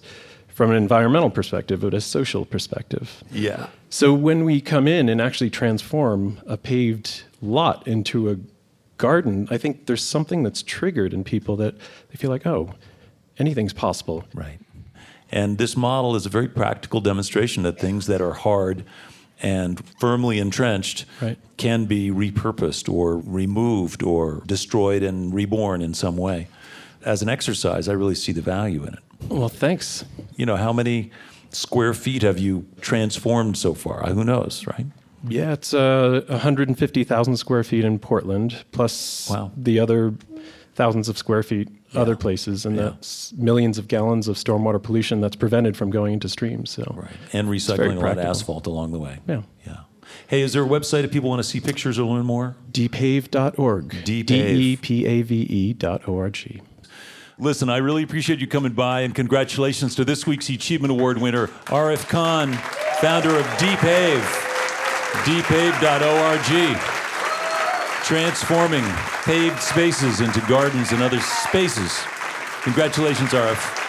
from 0.56 0.70
an 0.70 0.76
environmental 0.78 1.28
perspective, 1.28 1.82
but 1.82 1.92
a 1.92 2.00
social 2.00 2.46
perspective. 2.46 3.22
Yeah. 3.30 3.66
So 3.90 4.14
when 4.14 4.42
we 4.46 4.62
come 4.62 4.88
in 4.88 5.10
and 5.10 5.20
actually 5.20 5.50
transform 5.50 6.40
a 6.46 6.56
paved 6.56 7.24
lot 7.42 7.86
into 7.86 8.30
a 8.30 8.38
garden, 8.96 9.46
I 9.50 9.58
think 9.58 9.84
there's 9.84 10.02
something 10.02 10.42
that's 10.42 10.62
triggered 10.62 11.12
in 11.12 11.24
people 11.24 11.56
that 11.56 11.74
they 12.08 12.16
feel 12.16 12.30
like, 12.30 12.46
oh, 12.46 12.72
anything's 13.38 13.74
possible. 13.74 14.24
Right. 14.32 14.58
And 15.30 15.58
this 15.58 15.76
model 15.76 16.16
is 16.16 16.24
a 16.24 16.30
very 16.30 16.48
practical 16.48 17.02
demonstration 17.02 17.62
that 17.64 17.78
things 17.78 18.06
that 18.06 18.22
are 18.22 18.32
hard 18.32 18.82
and 19.42 19.86
firmly 20.00 20.38
entrenched 20.38 21.04
Right. 21.20 21.36
can 21.58 21.84
be 21.84 22.10
repurposed 22.10 22.90
or 22.90 23.18
removed 23.18 24.02
or 24.02 24.42
destroyed 24.46 25.02
and 25.02 25.34
reborn 25.34 25.82
in 25.82 25.92
some 25.92 26.16
way. 26.16 26.48
As 27.04 27.20
an 27.20 27.28
exercise, 27.28 27.90
I 27.90 27.92
really 27.92 28.14
see 28.14 28.32
the 28.32 28.40
value 28.40 28.84
in 28.84 28.94
it. 28.94 29.00
Well, 29.28 29.48
thanks. 29.48 30.04
You 30.36 30.46
know, 30.46 30.56
how 30.56 30.72
many 30.72 31.10
square 31.50 31.94
feet 31.94 32.22
have 32.22 32.38
you 32.38 32.66
transformed 32.80 33.56
so 33.56 33.74
far? 33.74 34.02
Who 34.04 34.24
knows, 34.24 34.66
right? 34.66 34.86
Yeah, 35.28 35.52
it's 35.52 35.74
uh, 35.74 36.22
150,000 36.28 37.36
square 37.36 37.64
feet 37.64 37.84
in 37.84 37.98
Portland, 37.98 38.64
plus 38.72 39.28
Wow. 39.30 39.50
the 39.56 39.80
other 39.80 40.14
thousands 40.74 41.08
of 41.08 41.16
square 41.18 41.42
feet 41.42 41.68
other 41.94 42.14
places, 42.16 42.66
and 42.66 42.76
Yeah. 42.76 42.82
that's 42.82 43.32
millions 43.32 43.78
of 43.78 43.88
gallons 43.88 44.28
of 44.28 44.36
stormwater 44.36 44.80
pollution 44.82 45.20
that's 45.22 45.34
prevented 45.36 45.76
from 45.76 45.90
going 45.90 46.12
into 46.12 46.28
streams. 46.28 46.70
So, 46.70 46.84
Right. 46.94 47.10
And 47.32 47.48
recycling 47.48 47.96
a 47.96 48.00
lot 48.00 48.12
of 48.12 48.24
asphalt 48.24 48.66
along 48.66 48.92
the 48.92 48.98
way. 48.98 49.18
Yeah. 49.26 49.42
Yeah. 49.66 49.76
Hey, 50.28 50.42
is 50.42 50.52
there 50.52 50.62
a 50.62 50.68
website 50.68 51.02
if 51.04 51.10
people 51.10 51.30
want 51.30 51.40
to 51.42 51.48
see 51.48 51.58
pictures 51.60 51.98
or 51.98 52.04
learn 52.04 52.24
more? 52.26 52.54
depave.org. 52.70 54.04
Depave. 54.04 54.24
D-E-P-A-V-E 54.26 55.46
E 55.48 55.72
dot 55.72 56.02
O-R-G. 56.06 56.60
Listen, 57.38 57.68
I 57.68 57.76
really 57.76 58.02
appreciate 58.02 58.38
you 58.38 58.46
coming 58.46 58.72
by, 58.72 59.02
and 59.02 59.14
congratulations 59.14 59.94
to 59.96 60.06
this 60.06 60.26
week's 60.26 60.48
Achievement 60.48 60.90
Award 60.90 61.18
winner, 61.18 61.48
Arif 61.66 62.08
Khan, 62.08 62.54
founder 63.02 63.36
of 63.36 63.44
Depave, 63.58 64.24
depave.org, 65.26 66.78
transforming 68.04 68.84
paved 69.24 69.60
spaces 69.60 70.22
into 70.22 70.40
gardens 70.48 70.92
and 70.92 71.02
other 71.02 71.20
spaces. 71.20 72.00
Congratulations, 72.62 73.28
Arif. 73.32 73.85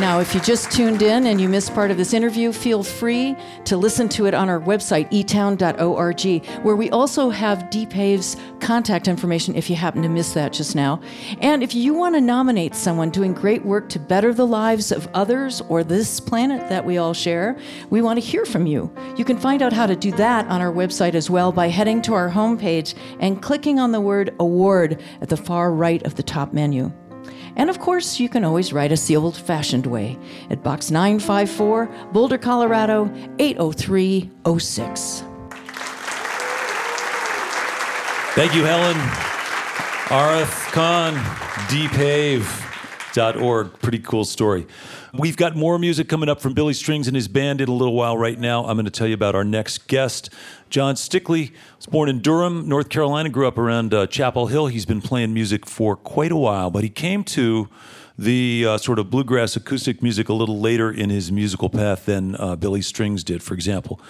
Now, 0.00 0.18
if 0.18 0.34
you 0.34 0.40
just 0.40 0.72
tuned 0.72 1.02
in 1.02 1.26
and 1.26 1.38
you 1.38 1.46
missed 1.46 1.74
part 1.74 1.90
of 1.90 1.98
this 1.98 2.14
interview, 2.14 2.52
feel 2.52 2.82
free 2.82 3.36
to 3.66 3.76
listen 3.76 4.08
to 4.08 4.24
it 4.24 4.32
on 4.32 4.48
our 4.48 4.58
website, 4.58 5.10
etown.org, 5.10 6.46
where 6.62 6.74
we 6.74 6.88
also 6.88 7.28
have 7.28 7.64
Depave's 7.64 8.38
contact 8.60 9.08
information 9.08 9.54
if 9.56 9.68
you 9.68 9.76
happen 9.76 10.00
to 10.00 10.08
miss 10.08 10.32
that 10.32 10.54
just 10.54 10.74
now. 10.74 11.02
And 11.42 11.62
if 11.62 11.74
you 11.74 11.92
want 11.92 12.14
to 12.14 12.22
nominate 12.22 12.74
someone 12.74 13.10
doing 13.10 13.34
great 13.34 13.62
work 13.62 13.90
to 13.90 13.98
better 13.98 14.32
the 14.32 14.46
lives 14.46 14.90
of 14.90 15.06
others 15.12 15.60
or 15.68 15.84
this 15.84 16.18
planet 16.18 16.66
that 16.70 16.82
we 16.82 16.96
all 16.96 17.12
share, 17.12 17.58
we 17.90 18.00
want 18.00 18.18
to 18.18 18.24
hear 18.24 18.46
from 18.46 18.66
you. 18.66 18.90
You 19.18 19.26
can 19.26 19.38
find 19.38 19.60
out 19.60 19.74
how 19.74 19.86
to 19.86 19.94
do 19.94 20.12
that 20.12 20.46
on 20.46 20.62
our 20.62 20.72
website 20.72 21.12
as 21.12 21.28
well 21.28 21.52
by 21.52 21.68
heading 21.68 22.00
to 22.02 22.14
our 22.14 22.30
homepage 22.30 22.94
and 23.20 23.42
clicking 23.42 23.78
on 23.78 23.92
the 23.92 24.00
word 24.00 24.34
award 24.40 25.02
at 25.20 25.28
the 25.28 25.36
far 25.36 25.74
right 25.74 26.02
of 26.06 26.14
the 26.14 26.22
top 26.22 26.54
menu. 26.54 26.90
And 27.56 27.68
of 27.70 27.78
course, 27.78 28.20
you 28.20 28.28
can 28.28 28.44
always 28.44 28.72
write 28.72 28.92
us 28.92 29.06
the 29.06 29.16
old 29.16 29.36
fashioned 29.36 29.86
way 29.86 30.18
at 30.50 30.62
Box 30.62 30.90
954, 30.90 31.86
Boulder, 32.12 32.38
Colorado 32.38 33.10
80306. 33.38 35.24
Thank 38.34 38.54
you, 38.54 38.64
Helen. 38.64 38.96
Arif 40.10 40.72
Khan, 40.72 41.14
depave.org. 43.12 43.78
Pretty 43.80 43.98
cool 43.98 44.24
story. 44.24 44.66
We've 45.12 45.36
got 45.36 45.56
more 45.56 45.78
music 45.78 46.08
coming 46.08 46.28
up 46.28 46.40
from 46.40 46.54
Billy 46.54 46.74
Strings 46.74 47.06
and 47.06 47.16
his 47.16 47.28
band 47.28 47.60
in 47.60 47.68
a 47.68 47.72
little 47.72 47.94
while 47.94 48.16
right 48.16 48.38
now. 48.38 48.64
I'm 48.64 48.76
going 48.76 48.84
to 48.84 48.90
tell 48.90 49.06
you 49.06 49.14
about 49.14 49.34
our 49.34 49.44
next 49.44 49.88
guest. 49.88 50.30
Jon 50.68 50.94
Stickley 50.94 51.52
was 51.76 51.86
born 51.86 52.08
in 52.08 52.20
Durham, 52.20 52.68
North 52.68 52.88
Carolina, 52.88 53.28
grew 53.28 53.48
up 53.48 53.58
around 53.58 53.92
uh, 53.92 54.06
Chapel 54.06 54.46
Hill. 54.46 54.68
He's 54.68 54.86
been 54.86 55.00
playing 55.02 55.34
music 55.34 55.66
for 55.66 55.96
quite 55.96 56.32
a 56.32 56.36
while, 56.36 56.70
but 56.70 56.84
he 56.84 56.90
came 56.90 57.24
to 57.24 57.68
the 58.16 58.66
uh, 58.66 58.78
sort 58.78 58.98
of 58.98 59.10
bluegrass 59.10 59.56
acoustic 59.56 60.02
music 60.02 60.28
a 60.28 60.34
little 60.34 60.60
later 60.60 60.90
in 60.90 61.10
his 61.10 61.32
musical 61.32 61.70
path 61.70 62.04
than 62.04 62.36
uh, 62.36 62.54
Billy 62.54 62.82
Strings 62.82 63.24
did, 63.24 63.42
for 63.42 63.54
example. 63.54 64.00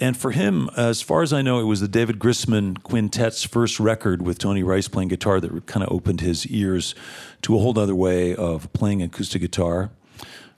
And 0.00 0.16
for 0.16 0.30
him, 0.30 0.70
as 0.78 1.02
far 1.02 1.20
as 1.20 1.30
I 1.30 1.42
know, 1.42 1.60
it 1.60 1.64
was 1.64 1.82
the 1.82 1.88
David 1.88 2.18
Grisman 2.18 2.82
Quintet's 2.82 3.44
first 3.44 3.78
record 3.78 4.22
with 4.22 4.38
Tony 4.38 4.62
Rice 4.62 4.88
playing 4.88 5.08
guitar 5.08 5.40
that 5.40 5.66
kind 5.66 5.84
of 5.84 5.92
opened 5.92 6.22
his 6.22 6.46
ears 6.46 6.94
to 7.42 7.54
a 7.54 7.58
whole 7.58 7.78
other 7.78 7.94
way 7.94 8.34
of 8.34 8.72
playing 8.72 9.02
acoustic 9.02 9.42
guitar. 9.42 9.90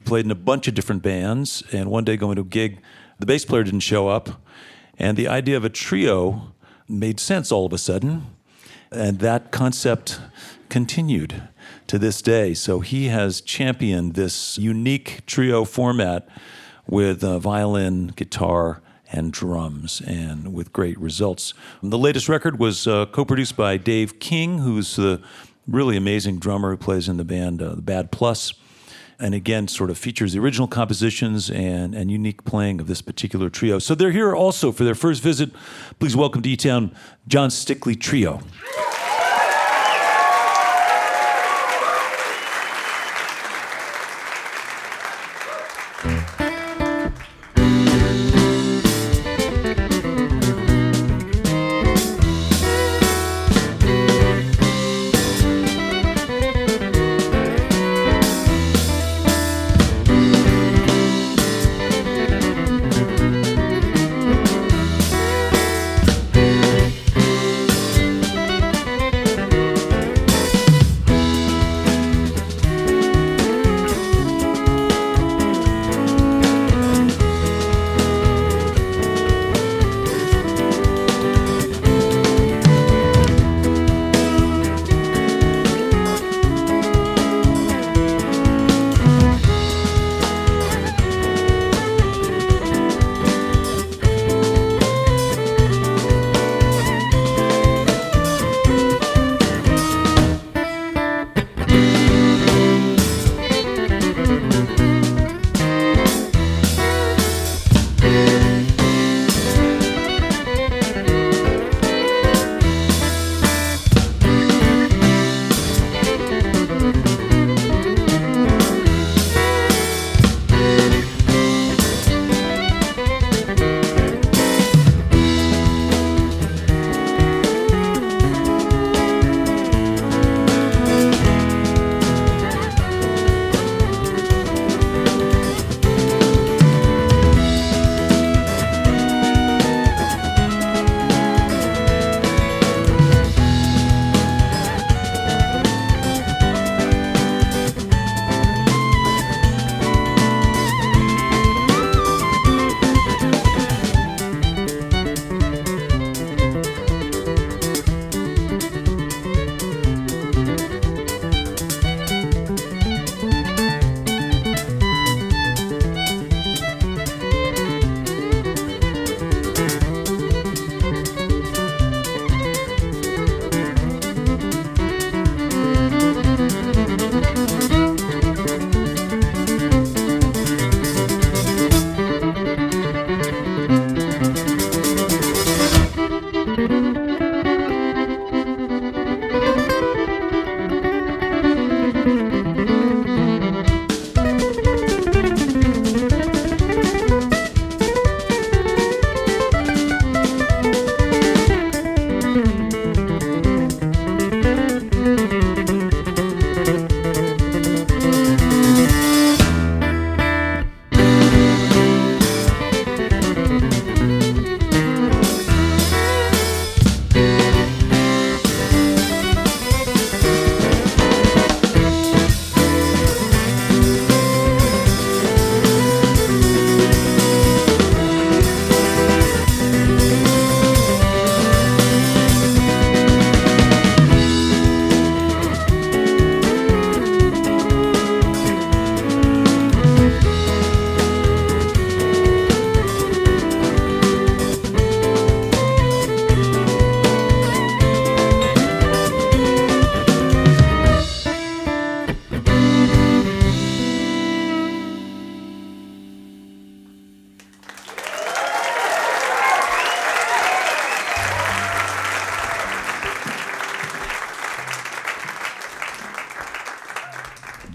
Played 0.04 0.26
in 0.26 0.30
a 0.30 0.36
bunch 0.36 0.68
of 0.68 0.74
different 0.74 1.02
bands, 1.02 1.64
and 1.72 1.90
one 1.90 2.04
day 2.04 2.16
going 2.16 2.36
to 2.36 2.42
a 2.42 2.44
gig, 2.44 2.80
the 3.18 3.26
bass 3.26 3.44
player 3.44 3.64
didn't 3.64 3.80
show 3.80 4.08
up, 4.08 4.40
and 4.96 5.16
the 5.16 5.26
idea 5.26 5.56
of 5.56 5.64
a 5.64 5.68
trio 5.68 6.52
made 6.88 7.18
sense 7.18 7.50
all 7.50 7.66
of 7.66 7.72
a 7.72 7.78
sudden. 7.78 8.26
And 8.92 9.18
that 9.20 9.50
concept 9.50 10.20
continued 10.68 11.48
to 11.88 11.98
this 11.98 12.22
day. 12.22 12.54
So 12.54 12.80
he 12.80 13.08
has 13.08 13.40
championed 13.40 14.14
this 14.14 14.56
unique 14.56 15.22
trio 15.26 15.64
format 15.64 16.28
with 16.86 17.24
uh, 17.24 17.38
violin, 17.38 18.08
guitar, 18.08 18.82
and 19.12 19.32
drums, 19.32 20.00
and 20.00 20.52
with 20.54 20.72
great 20.72 20.98
results. 20.98 21.54
The 21.82 21.98
latest 21.98 22.28
record 22.28 22.58
was 22.58 22.86
uh, 22.86 23.06
co 23.06 23.24
produced 23.24 23.56
by 23.56 23.76
Dave 23.76 24.18
King, 24.18 24.58
who's 24.58 24.96
the 24.96 25.20
really 25.68 25.96
amazing 25.96 26.38
drummer 26.38 26.70
who 26.70 26.76
plays 26.76 27.08
in 27.08 27.18
the 27.18 27.24
band 27.24 27.62
uh, 27.62 27.74
The 27.74 27.82
Bad 27.82 28.10
Plus. 28.10 28.54
And 29.18 29.34
again, 29.34 29.68
sort 29.68 29.90
of 29.90 29.98
features 29.98 30.32
the 30.32 30.40
original 30.40 30.66
compositions 30.66 31.48
and, 31.48 31.94
and 31.94 32.10
unique 32.10 32.44
playing 32.44 32.80
of 32.80 32.88
this 32.88 33.00
particular 33.00 33.48
trio. 33.50 33.78
So 33.78 33.94
they're 33.94 34.10
here 34.10 34.34
also 34.34 34.72
for 34.72 34.82
their 34.82 34.96
first 34.96 35.22
visit. 35.22 35.50
Please 36.00 36.16
welcome 36.16 36.42
to 36.42 36.50
E-Town, 36.50 36.92
Jon 37.28 37.50
Stickley 37.50 37.94
Trio. 37.94 38.40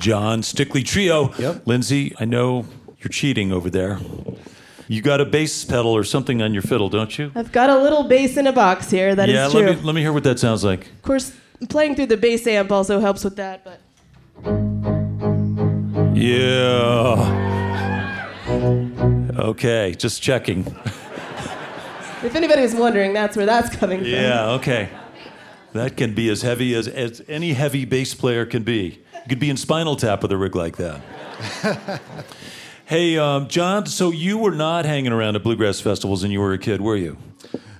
Jon 0.07 0.41
Stickley 0.41 0.85
Trio. 0.85 1.33
Yep. 1.37 1.65
Lyndsay, 1.65 2.13
I 2.17 2.23
know 2.23 2.65
you're 2.99 3.09
cheating 3.09 3.51
over 3.51 3.69
there. 3.69 3.99
You 4.87 5.01
got 5.01 5.19
a 5.19 5.25
bass 5.25 5.65
pedal 5.65 5.91
or 5.91 6.05
something 6.05 6.41
on 6.41 6.53
your 6.53 6.61
fiddle, 6.61 6.87
don't 6.87 7.19
you? 7.19 7.29
I've 7.35 7.51
got 7.51 7.69
a 7.69 7.77
little 7.77 8.03
bass 8.03 8.37
in 8.37 8.47
a 8.47 8.53
box 8.53 8.89
here. 8.89 9.15
That 9.15 9.27
is 9.27 9.35
yeah, 9.35 9.49
true. 9.49 9.59
let 9.59 9.75
me 9.75 9.81
let 9.83 9.95
me 9.95 9.99
hear 9.99 10.13
what 10.13 10.23
that 10.23 10.39
sounds 10.39 10.63
like. 10.63 10.85
Of 10.85 11.01
course, 11.01 11.33
playing 11.67 11.95
through 11.95 12.05
the 12.05 12.15
bass 12.15 12.47
amp 12.47 12.71
also 12.71 13.01
helps 13.01 13.25
with 13.25 13.35
that. 13.35 13.65
But 13.65 13.81
Yeah. 16.15 17.43
Okay, 19.37 19.93
just 19.97 20.21
checking. 20.21 20.61
if 22.23 22.33
anybody 22.33 22.61
was 22.61 22.75
wondering, 22.75 23.11
that's 23.11 23.35
where 23.35 23.45
that's 23.45 23.75
coming 23.75 23.99
from. 23.99 24.07
Yeah, 24.07 24.51
okay. 24.51 24.87
That 25.73 25.97
can 25.97 26.15
be 26.15 26.29
as 26.29 26.43
heavy 26.43 26.73
as, 26.75 26.87
as 26.87 27.21
any 27.27 27.51
heavy 27.51 27.83
bass 27.83 28.13
player 28.13 28.45
can 28.45 28.63
be. 28.63 29.03
You 29.27 29.29
could 29.29 29.39
be 29.39 29.49
in 29.49 29.57
Spinal 29.57 29.97
Tap 29.97 30.21
with 30.21 30.31
a 30.31 30.37
rig 30.37 30.55
like 30.55 30.77
that. 30.77 31.01
hey, 32.85 33.17
um, 33.17 33.49
Jon, 33.49 33.85
so 33.85 34.09
you 34.09 34.37
were 34.37 34.55
not 34.55 34.85
hanging 34.85 35.11
around 35.11 35.35
at 35.35 35.43
bluegrass 35.43 35.81
festivals 35.81 36.21
when 36.23 36.31
you 36.31 36.39
were 36.39 36.53
a 36.53 36.57
kid, 36.57 36.79
were 36.79 36.95
you? 36.95 37.17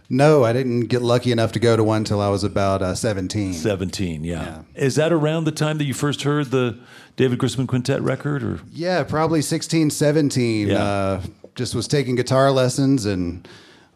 No, 0.10 0.44
I 0.44 0.52
didn't 0.52 0.88
get 0.88 1.02
lucky 1.02 1.32
enough 1.32 1.54
to 1.54 1.60
go 1.60 1.78
to 1.78 1.86
one 1.86 2.00
until 2.00 2.20
I 2.20 2.28
was 2.28 2.44
about 2.44 2.82
uh, 2.82 2.96
17. 2.96 3.54
17, 3.54 4.26
yeah. 4.26 4.44
Yeah. 4.44 4.62
Is 4.76 4.96
that 4.96 5.14
around 5.14 5.46
the 5.46 5.54
time 5.54 5.78
that 5.78 5.86
you 5.86 5.94
first 5.94 6.24
heard 6.24 6.48
the 6.52 6.78
David 7.16 7.40
Grisman 7.40 7.66
Quintet 7.66 8.02
record? 8.02 8.44
or 8.44 8.60
Yeah, 8.74 9.06
probably 9.06 9.42
16, 9.42 9.90
17. 9.90 10.68
Yeah. 10.68 10.84
Uh, 10.84 11.22
just 11.56 11.76
was 11.76 11.88
taking 11.88 12.16
guitar 12.16 12.52
lessons, 12.52 13.06
and 13.06 13.48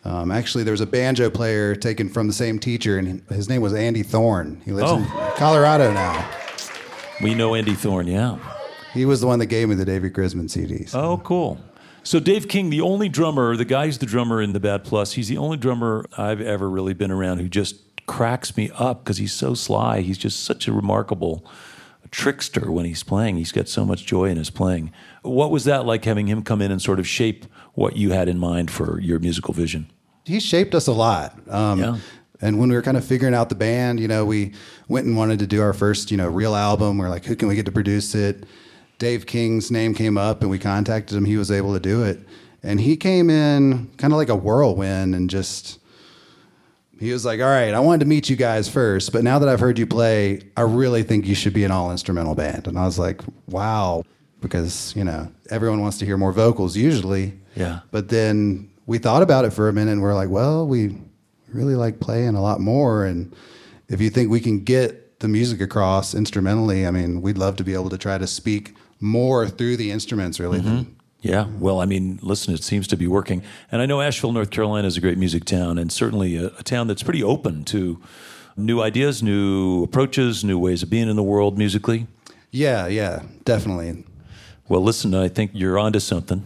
um, 0.05 0.31
actually, 0.31 0.63
there 0.63 0.71
was 0.71 0.79
a 0.79 0.85
banjo 0.87 1.29
player 1.29 1.75
taken 1.75 2.07
from 2.07 2.27
the 2.27 2.33
same 2.33 2.59
teacher, 2.59 2.97
and 2.97 3.21
his 3.27 3.49
name 3.49 3.61
was 3.61 3.73
Andy 3.73 4.03
Thorn. 4.03 4.61
He 4.63 4.71
lives 4.71 4.89
Oh. 4.89 4.99
in 4.99 5.05
Colorado 5.35 5.91
now. 5.91 6.29
We 7.23 7.35
know 7.35 7.53
Andy 7.55 7.75
Thorn, 7.75 8.07
yeah. 8.07 8.37
He 8.93 9.05
was 9.05 9.21
the 9.21 9.27
one 9.27 9.39
that 9.39 9.45
gave 9.45 9.69
me 9.69 9.75
the 9.75 9.85
David 9.85 10.13
Grisman 10.13 10.45
CDs. 10.49 10.95
Oh, 10.95 11.17
cool. 11.19 11.59
So 12.03 12.19
Dave 12.19 12.47
King, 12.47 12.69
the 12.71 12.81
only 12.81 13.09
drummer, 13.09 13.55
the 13.55 13.65
guy 13.65 13.85
who's 13.85 13.99
the 13.99 14.05
drummer 14.07 14.41
in 14.41 14.53
the 14.53 14.59
Bad 14.59 14.83
Plus, 14.83 15.13
he's 15.13 15.27
the 15.27 15.37
only 15.37 15.57
drummer 15.57 16.05
I've 16.17 16.41
ever 16.41 16.69
really 16.69 16.93
been 16.93 17.11
around 17.11 17.37
who 17.37 17.47
just 17.47 17.75
cracks 18.07 18.57
me 18.57 18.71
up 18.75 19.03
because 19.03 19.17
he's 19.17 19.33
so 19.33 19.53
sly. 19.53 20.01
He's 20.01 20.17
just 20.17 20.43
such 20.43 20.67
a 20.67 20.73
remarkable 20.73 21.45
trickster 22.09 22.71
when 22.71 22.85
he's 22.85 23.03
playing. 23.03 23.37
He's 23.37 23.51
got 23.51 23.69
so 23.69 23.85
much 23.85 24.05
joy 24.05 24.25
in 24.25 24.37
his 24.37 24.49
playing. 24.49 24.91
What 25.21 25.51
was 25.51 25.63
that 25.65 25.85
like 25.85 26.03
having 26.05 26.27
him 26.27 26.41
come 26.41 26.61
in 26.61 26.71
and 26.71 26.81
sort 26.81 26.99
of 26.99 27.07
shape 27.07 27.45
what 27.73 27.95
you 27.95 28.11
had 28.11 28.27
in 28.27 28.37
mind 28.39 28.71
for 28.71 28.99
your 28.99 29.19
musical 29.19 29.53
vision? 29.53 29.91
he 30.23 30.39
shaped 30.39 30.75
us 30.75 30.85
a 30.87 30.91
lot. 30.91 31.35
Um, 31.49 31.79
Yeah. 31.79 31.97
And 32.41 32.59
when 32.59 32.69
we 32.69 32.75
were 32.75 32.81
kind 32.81 32.97
of 32.97 33.05
figuring 33.05 33.33
out 33.33 33.49
the 33.49 33.55
band, 33.55 33.99
you 33.99 34.07
know, 34.07 34.25
we 34.25 34.53
went 34.87 35.05
and 35.05 35.15
wanted 35.15 35.39
to 35.39 35.47
do 35.47 35.61
our 35.61 35.73
first, 35.73 36.11
you 36.11 36.17
know, 36.17 36.27
real 36.27 36.55
album. 36.55 36.97
We're 36.97 37.09
like, 37.09 37.25
who 37.25 37.35
can 37.35 37.47
we 37.47 37.55
get 37.55 37.65
to 37.67 37.71
produce 37.71 38.15
it? 38.15 38.45
Dave 38.97 39.25
King's 39.25 39.71
name 39.71 39.93
came 39.93 40.17
up, 40.17 40.41
and 40.41 40.49
we 40.49 40.59
contacted 40.59 41.17
him. 41.17 41.25
He 41.25 41.37
was 41.37 41.51
able 41.51 41.73
to 41.73 41.79
do 41.79 42.03
it, 42.03 42.19
and 42.61 42.79
he 42.79 42.95
came 42.95 43.29
in 43.29 43.91
kind 43.97 44.13
of 44.13 44.17
like 44.17 44.29
a 44.29 44.35
whirlwind, 44.35 45.15
and 45.15 45.29
just 45.29 45.79
he 46.99 47.11
was 47.11 47.25
like, 47.25 47.39
"All 47.39 47.47
right, 47.47 47.73
I 47.73 47.79
wanted 47.79 48.01
to 48.01 48.05
meet 48.05 48.29
you 48.29 48.35
guys 48.35 48.69
first, 48.69 49.11
but 49.11 49.23
now 49.23 49.39
that 49.39 49.49
I've 49.49 49.59
heard 49.59 49.79
you 49.79 49.87
play, 49.87 50.43
I 50.55 50.61
really 50.61 51.01
think 51.01 51.25
you 51.25 51.33
should 51.33 51.53
be 51.53 51.63
an 51.63 51.71
all 51.71 51.89
instrumental 51.89 52.35
band." 52.35 52.67
And 52.67 52.77
I 52.77 52.85
was 52.85 52.99
like, 52.99 53.21
"Wow," 53.47 54.03
because 54.39 54.93
you 54.95 55.03
know 55.03 55.31
everyone 55.49 55.81
wants 55.81 55.97
to 55.99 56.05
hear 56.05 56.17
more 56.17 56.31
vocals 56.31 56.77
usually. 56.77 57.33
Yeah. 57.55 57.79
But 57.91 58.09
then 58.09 58.69
we 58.85 58.97
thought 58.97 59.21
about 59.21 59.45
it 59.45 59.51
for 59.51 59.69
a 59.69 59.73
minute 59.73 59.91
and 59.91 60.01
we're 60.01 60.13
like, 60.13 60.29
well, 60.29 60.67
we 60.67 60.97
really 61.53 61.75
like 61.75 61.99
playing 61.99 62.35
a 62.35 62.41
lot 62.41 62.59
more. 62.59 63.05
And 63.05 63.35
if 63.87 64.01
you 64.01 64.09
think 64.09 64.29
we 64.29 64.39
can 64.39 64.63
get 64.63 65.19
the 65.19 65.27
music 65.27 65.61
across 65.61 66.13
instrumentally, 66.15 66.85
I 66.87 66.91
mean, 66.91 67.21
we'd 67.21 67.37
love 67.37 67.55
to 67.57 67.63
be 67.63 67.73
able 67.73 67.89
to 67.89 67.97
try 67.97 68.17
to 68.17 68.27
speak 68.27 68.75
more 68.99 69.47
through 69.47 69.77
the 69.77 69.91
instruments, 69.91 70.39
really. 70.39 70.59
than- 70.59 70.95
Yeah, 71.21 71.45
well, 71.59 71.79
I 71.81 71.85
mean, 71.85 72.19
listen, 72.23 72.53
it 72.53 72.63
seems 72.63 72.87
to 72.87 72.97
be 72.97 73.05
working. 73.07 73.43
And 73.71 73.81
I 73.81 73.85
know 73.85 74.01
Asheville, 74.01 74.31
North 74.31 74.49
Carolina 74.49 74.87
is 74.87 74.97
a 74.97 75.01
great 75.01 75.17
music 75.19 75.45
town 75.45 75.77
and 75.77 75.91
certainly 75.91 76.35
a, 76.35 76.47
a 76.57 76.63
town 76.63 76.87
that's 76.87 77.03
pretty 77.03 77.21
open 77.23 77.63
to 77.65 78.01
new 78.57 78.81
ideas, 78.81 79.21
new 79.21 79.83
approaches, 79.83 80.43
new 80.43 80.57
ways 80.59 80.81
of 80.83 80.89
being 80.89 81.09
in 81.09 81.15
the 81.15 81.23
world 81.23 81.57
musically. 81.57 82.07
Yeah, 82.51 82.87
yeah, 82.87 83.21
definitely. 83.45 84.03
Well, 84.67 84.81
listen, 84.81 85.13
I 85.13 85.27
think 85.27 85.51
you're 85.53 85.77
onto 85.79 85.99
something, 85.99 86.45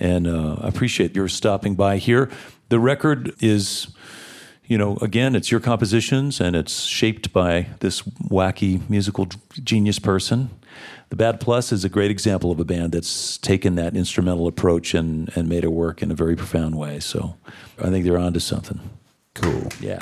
and 0.00 0.26
uh, 0.26 0.56
I 0.60 0.68
appreciate 0.68 1.14
your 1.14 1.28
stopping 1.28 1.74
by 1.74 1.98
here. 1.98 2.30
The 2.68 2.78
record 2.80 3.32
is, 3.40 3.88
you 4.66 4.76
know, 4.76 4.96
again, 5.00 5.36
it's 5.36 5.50
your 5.50 5.60
compositions, 5.60 6.40
and 6.40 6.56
it's 6.56 6.82
shaped 6.82 7.32
by 7.32 7.68
this 7.80 8.02
wacky 8.02 8.88
musical 8.90 9.28
genius 9.62 9.98
person. 9.98 10.50
The 11.08 11.16
Bad 11.16 11.40
Plus 11.40 11.70
is 11.70 11.84
a 11.84 11.88
great 11.88 12.10
example 12.10 12.50
of 12.50 12.58
a 12.58 12.64
band 12.64 12.92
that's 12.92 13.38
taken 13.38 13.76
that 13.76 13.94
instrumental 13.94 14.48
approach 14.48 14.92
and, 14.92 15.30
and 15.36 15.48
made 15.48 15.62
it 15.62 15.72
work 15.72 16.02
in 16.02 16.10
a 16.10 16.14
very 16.14 16.34
profound 16.34 16.76
way. 16.76 16.98
So 16.98 17.36
I 17.78 17.90
think 17.90 18.04
they're 18.04 18.18
onto 18.18 18.40
something. 18.40 18.80
Cool. 19.34 19.68
Yeah. 19.80 20.00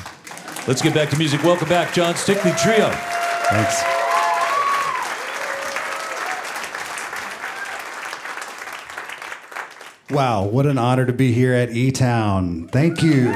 Let's 0.66 0.80
get 0.80 0.94
back 0.94 1.10
to 1.10 1.18
music. 1.18 1.44
Welcome 1.44 1.68
back, 1.68 1.92
Jon 1.92 2.14
Stickley 2.14 2.56
Trio. 2.56 2.88
Thanks. 3.50 3.82
Wow, 10.10 10.44
what 10.44 10.64
an 10.66 10.78
honor 10.78 11.04
to 11.04 11.12
be 11.12 11.32
here 11.32 11.52
at 11.52 11.70
E 11.70 11.90
Town. 11.90 12.68
Thank 12.68 13.02
you. 13.02 13.34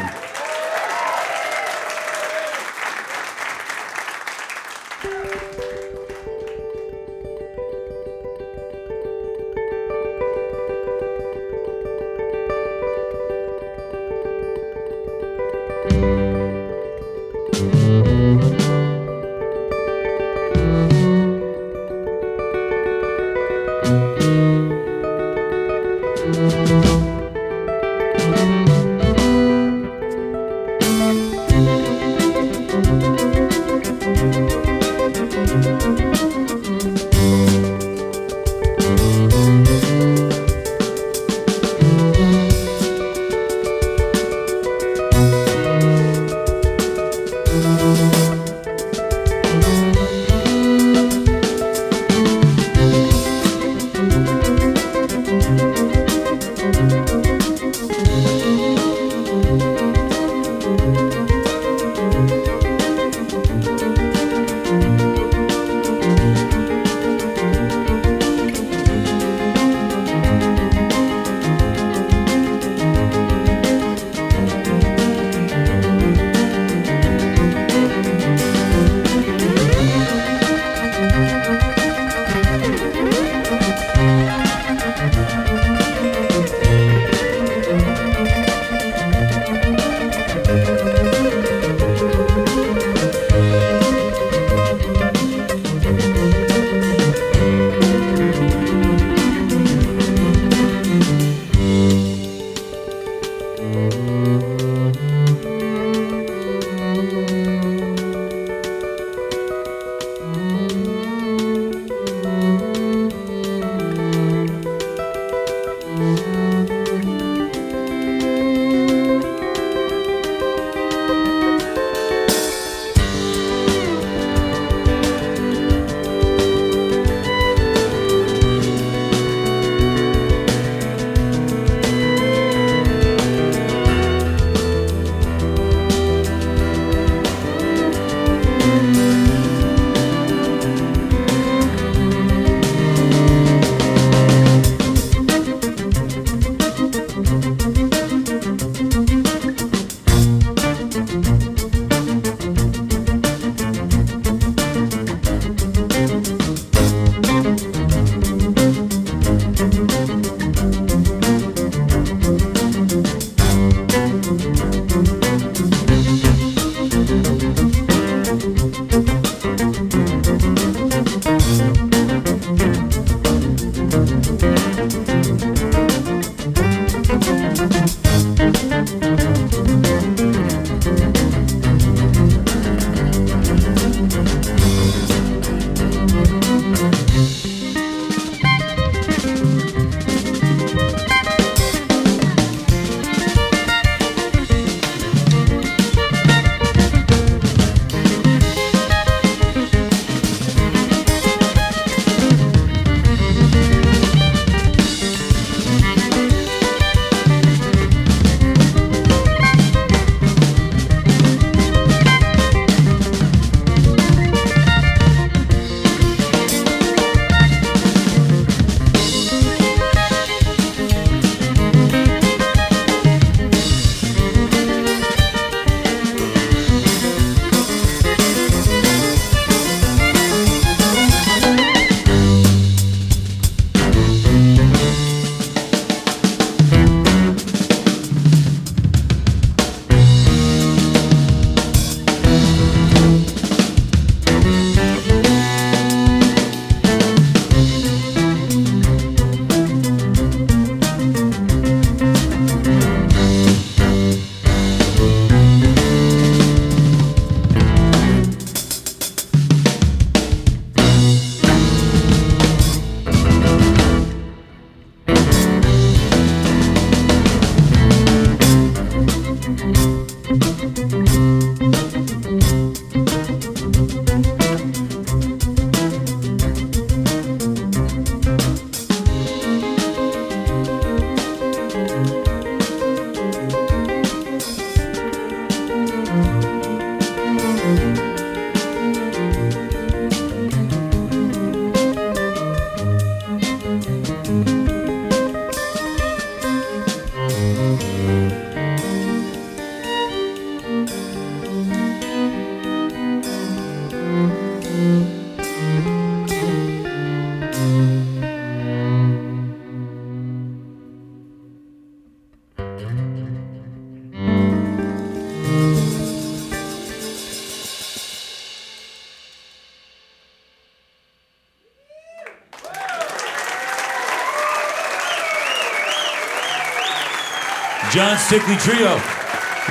Jon 328.09 328.17
Stickley 328.17 328.59
Trio. 328.59 328.97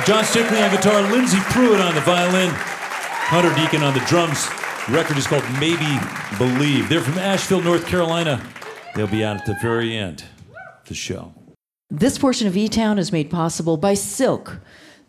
Jon 0.06 0.22
Stickley 0.22 0.62
on 0.62 0.70
guitar, 0.70 1.02
Lyndsay 1.10 1.40
Pruett 1.50 1.84
on 1.84 1.96
the 1.96 2.00
violin, 2.02 2.50
Hunter 2.52 3.52
Deacon 3.56 3.82
on 3.82 3.94
the 3.94 4.00
drums. 4.06 4.46
The 4.86 4.92
record 4.92 5.18
is 5.18 5.26
called 5.26 5.42
Maybe 5.58 5.98
Believe. 6.38 6.88
They're 6.88 7.00
from 7.00 7.18
Asheville, 7.18 7.62
North 7.62 7.84
Carolina. 7.84 8.40
They'll 8.94 9.08
be 9.08 9.24
out 9.24 9.38
at 9.38 9.44
the 9.44 9.56
very 9.60 9.96
end 9.96 10.22
of 10.54 10.86
the 10.86 10.94
show. 10.94 11.34
This 11.90 12.16
portion 12.16 12.46
of 12.46 12.56
E 12.56 12.68
Town 12.68 12.96
is 12.96 13.10
made 13.10 13.28
possible 13.28 13.76
by 13.76 13.94
Silk, 13.94 14.60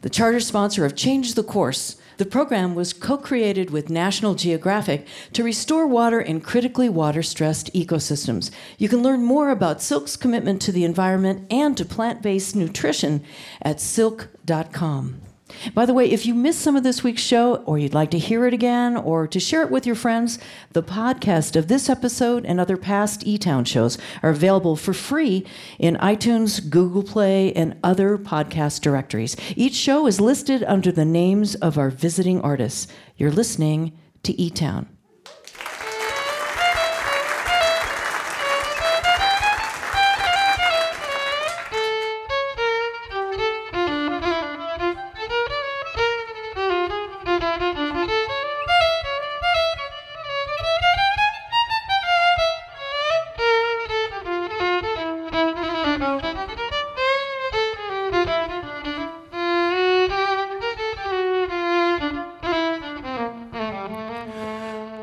the 0.02 0.10
charter 0.10 0.40
sponsor 0.40 0.84
of 0.84 0.96
Change 0.96 1.36
the 1.36 1.44
Course. 1.44 1.99
The 2.20 2.26
program 2.26 2.76
was 2.76 2.92
co 2.92 3.18
created 3.18 3.70
with 3.70 3.90
National 3.90 4.36
Geographic 4.36 5.08
to 5.32 5.42
restore 5.42 5.88
water 5.88 6.20
in 6.20 6.42
critically 6.42 6.90
water 6.90 7.24
stressed 7.24 7.74
ecosystems. 7.74 8.52
You 8.78 8.90
can 8.90 9.02
learn 9.02 9.24
more 9.24 9.52
about 9.52 9.82
Silk's 9.82 10.18
commitment 10.18 10.62
to 10.64 10.74
the 10.74 10.84
environment 10.84 11.48
and 11.50 11.78
to 11.78 11.86
plant 11.86 12.22
based 12.22 12.58
nutrition 12.58 13.24
at 13.62 13.80
silk.com. 13.80 15.29
By 15.74 15.86
the 15.86 15.94
way, 15.94 16.10
if 16.10 16.26
you 16.26 16.34
missed 16.34 16.62
some 16.62 16.76
of 16.76 16.84
this 16.84 17.04
week's 17.04 17.22
show, 17.22 17.58
or 17.58 17.78
you'd 17.78 17.94
like 17.94 18.12
to 18.12 18.20
hear 18.20 18.46
it 18.46 18.54
again, 18.54 18.96
or 18.96 19.28
to 19.28 19.40
share 19.40 19.62
it 19.62 19.72
with 19.72 19.86
your 19.86 19.96
friends, 19.96 20.40
the 20.74 20.84
podcast 20.84 21.56
of 21.56 21.68
this 21.68 21.90
episode 21.90 22.46
and 22.46 22.60
other 22.60 22.78
past 22.78 23.26
E 23.26 23.38
Town 23.38 23.66
shows 23.66 23.98
are 24.24 24.30
available 24.30 24.76
for 24.76 24.94
free 24.94 25.46
in 25.78 25.96
iTunes, 25.98 26.70
Google 26.70 27.04
Play, 27.04 27.54
and 27.54 27.78
other 27.84 28.18
podcast 28.18 28.82
directories. 28.82 29.36
Each 29.56 29.76
show 29.76 30.08
is 30.08 30.22
listed 30.22 30.64
under 30.64 30.92
the 30.92 31.06
names 31.06 31.56
of 31.56 31.78
our 31.78 31.90
visiting 31.90 32.42
artists. 32.42 32.88
You're 33.18 33.32
listening 33.32 33.98
to 34.24 34.40
E 34.40 34.50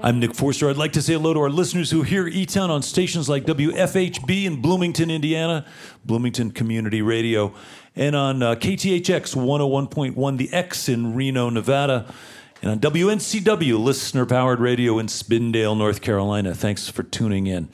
I'm 0.06 0.20
Nick 0.20 0.36
Forster. 0.36 0.70
I'd 0.70 0.76
like 0.76 0.92
to 0.92 1.02
say 1.02 1.14
hello 1.14 1.34
to 1.34 1.40
our 1.40 1.50
listeners 1.50 1.90
who 1.90 2.02
hear 2.02 2.28
E 2.28 2.46
Town 2.46 2.70
on 2.70 2.80
stations 2.80 3.28
like 3.28 3.42
WFHB 3.42 4.44
in 4.44 4.62
Bloomington, 4.62 5.10
Indiana, 5.10 5.66
Bloomington 6.04 6.52
Community 6.52 7.02
Radio, 7.02 7.52
and 7.96 8.14
on 8.14 8.40
uh, 8.40 8.54
KTHX 8.54 9.34
101.1 9.34 10.36
The 10.36 10.52
X 10.52 10.88
in 10.88 11.16
Reno, 11.16 11.50
Nevada, 11.50 12.14
and 12.62 12.70
on 12.70 12.78
WNCW, 12.78 13.82
listener 13.82 14.24
powered 14.26 14.60
radio 14.60 15.00
in 15.00 15.08
Spindale, 15.08 15.76
North 15.76 16.02
Carolina. 16.02 16.54
Thanks 16.54 16.88
for 16.88 17.02
tuning 17.02 17.48
in. 17.48 17.68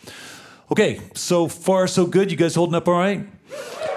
Okay, 0.70 1.02
so 1.14 1.48
far 1.48 1.86
so 1.86 2.06
good. 2.06 2.30
You 2.30 2.38
guys 2.38 2.54
holding 2.54 2.76
up 2.76 2.88
all 2.88 2.94
right? 2.94 3.26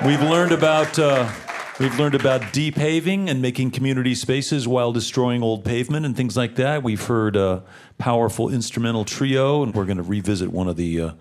We've 0.05 0.21
learned 0.21 0.51
about. 0.51 0.99
Uh, 0.99 1.31
We've 1.77 1.99
learned 1.99 2.15
about 2.15 2.53
depaving 2.53 3.29
and 3.29 3.41
making 3.41 3.71
community 3.71 4.15
spaces 4.15 4.65
while 4.65 4.93
destroying 4.93 5.43
old 5.43 5.65
pavement 5.65 6.05
and 6.05 6.15
things 6.15 6.37
like 6.37 6.55
that. 6.55 6.83
We've 6.83 7.03
heard 7.03 7.35
a 7.35 7.63
powerful 7.97 8.47
instrumental 8.47 9.03
trio, 9.03 9.61
and 9.61 9.75
we're 9.75 9.83
going 9.83 9.97
to 9.97 10.03
revisit 10.03 10.53
one 10.53 10.69
of 10.69 10.77
the 10.77 11.01
uh, 11.01 11.11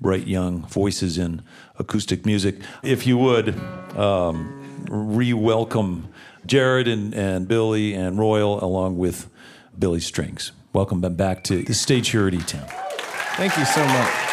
bright 0.00 0.28
young 0.28 0.66
voices 0.66 1.18
in 1.18 1.42
acoustic 1.80 2.24
music. 2.24 2.60
If 2.84 3.08
you 3.08 3.18
would, 3.18 3.58
um, 3.96 4.86
re 4.88 5.32
welcome 5.32 6.06
Jarrod 6.46 6.88
and, 6.88 7.12
and 7.12 7.48
Billy 7.48 7.92
and 7.92 8.16
Royal 8.16 8.62
along 8.62 8.96
with 8.96 9.28
Billy 9.76 9.98
Strings. 9.98 10.52
Welcome 10.72 11.00
them 11.00 11.16
back 11.16 11.42
to 11.44 11.64
the 11.64 11.74
stage 11.74 12.10
here 12.10 12.28
at 12.28 12.34
E 12.34 12.38
Town. 12.38 12.68
Thank 13.36 13.58
you 13.58 13.64
so 13.64 13.84
much. 13.84 14.30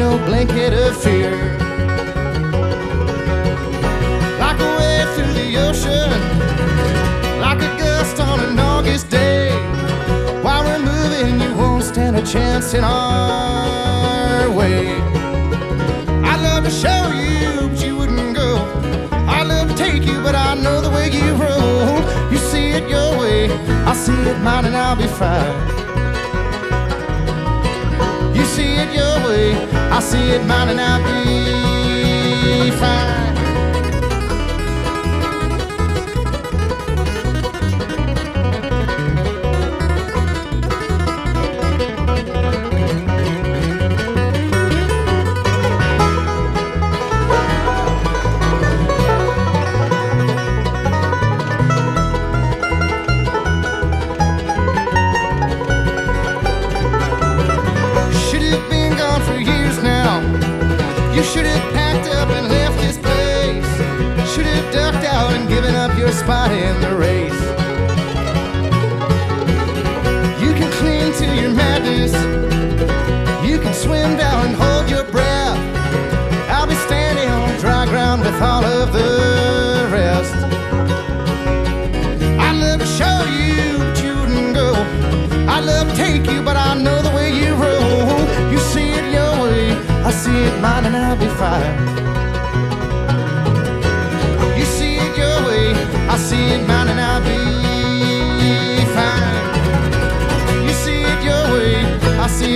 Illusional 0.00 0.24
blanket 0.26 0.72
of 0.72 0.96
fear. 1.02 1.30
Like 4.38 4.58
a 4.60 4.76
wave 4.78 5.08
through 5.14 5.34
the 5.34 5.56
ocean, 5.68 6.10
like 7.40 7.58
a 7.58 7.78
gust 7.78 8.20
on 8.20 8.40
an 8.40 8.58
August 8.58 9.10
day. 9.10 9.50
While 10.42 10.64
we're 10.64 10.78
moving, 10.78 11.40
you 11.40 11.54
won't 11.54 11.84
stand 11.84 12.16
a 12.16 12.22
chance 12.24 12.74
in 12.74 12.84
our 12.84 14.50
way. 14.50 14.88
I'd 16.24 16.40
love 16.42 16.64
to 16.64 16.70
show 16.70 17.10
you, 17.12 17.68
but 17.68 17.84
you 17.84 17.96
wouldn't 17.96 18.34
go. 18.34 18.56
I'd 19.28 19.46
love 19.46 19.68
to 19.68 19.76
take 19.76 20.04
you, 20.04 20.20
but 20.22 20.34
I 20.34 20.54
know 20.54 20.80
the 20.80 20.90
way 20.90 21.10
you 21.10 21.34
roll. 21.34 22.00
You 22.32 22.38
see 22.38 22.70
it 22.70 22.88
your 22.88 23.18
way, 23.18 23.50
I 23.84 23.94
see 23.94 24.20
it 24.30 24.38
mine, 24.40 24.64
and 24.64 24.76
I'll 24.76 24.96
be 24.96 25.06
fine. 25.06 25.78
You 28.34 28.44
see 28.44 28.74
it 28.76 28.92
your 28.94 29.16
way, 29.26 29.69
I 30.00 30.02
see 30.02 30.30
it 30.30 30.40
and 30.70 30.80
I'll 30.80 31.04
be 31.04 32.70
fine. 32.70 33.29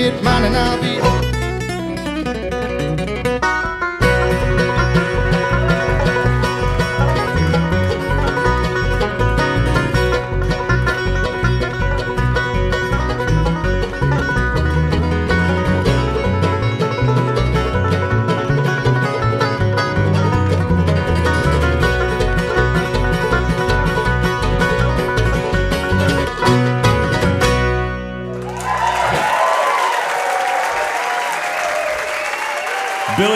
It 0.05 0.23
mine, 0.23 0.45
and 0.45 0.55
I'll 0.55 0.83
be. 0.83 1.24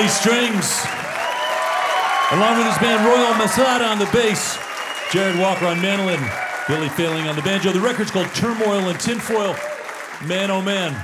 Strings, 0.08 0.86
along 2.32 2.58
with 2.58 2.66
his 2.66 2.78
band 2.78 3.04
Royal 3.06 3.34
Masat 3.34 3.86
on 3.86 3.98
the 3.98 4.06
bass, 4.06 4.56
Jarrod 5.10 5.40
Walker 5.40 5.66
on 5.66 5.80
mandolin, 5.80 6.20
Billy 6.66 6.88
Failing 6.90 7.28
on 7.28 7.36
the 7.36 7.42
banjo. 7.42 7.72
The 7.72 7.80
record's 7.80 8.10
called 8.10 8.28
Turmoil 8.34 8.88
and 8.88 8.98
Tinfoil. 8.98 9.54
Man, 10.26 10.50
oh 10.50 10.62
man. 10.62 10.94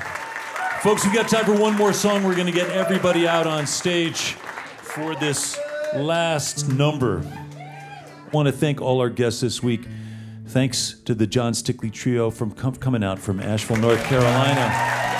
Folks, 0.82 1.04
we've 1.04 1.14
got 1.14 1.28
time 1.28 1.44
for 1.44 1.58
one 1.58 1.76
more 1.76 1.92
song. 1.92 2.24
We're 2.24 2.34
going 2.34 2.46
to 2.46 2.52
get 2.52 2.70
everybody 2.70 3.26
out 3.28 3.46
on 3.46 3.66
stage 3.66 4.32
for 4.78 5.14
this 5.14 5.58
last 5.94 6.68
number. 6.68 7.22
I 7.56 8.28
want 8.32 8.48
to 8.48 8.52
thank 8.52 8.80
all 8.80 9.00
our 9.00 9.10
guests 9.10 9.40
this 9.40 9.62
week. 9.62 9.86
Thanks 10.46 10.96
to 11.04 11.14
the 11.14 11.26
Jon 11.26 11.52
Stickley 11.52 11.92
Trio 11.92 12.30
from 12.30 12.50
com- 12.50 12.76
coming 12.76 13.04
out 13.04 13.18
from 13.18 13.40
Asheville, 13.40 13.76
North 13.78 14.02
Carolina. 14.04 15.13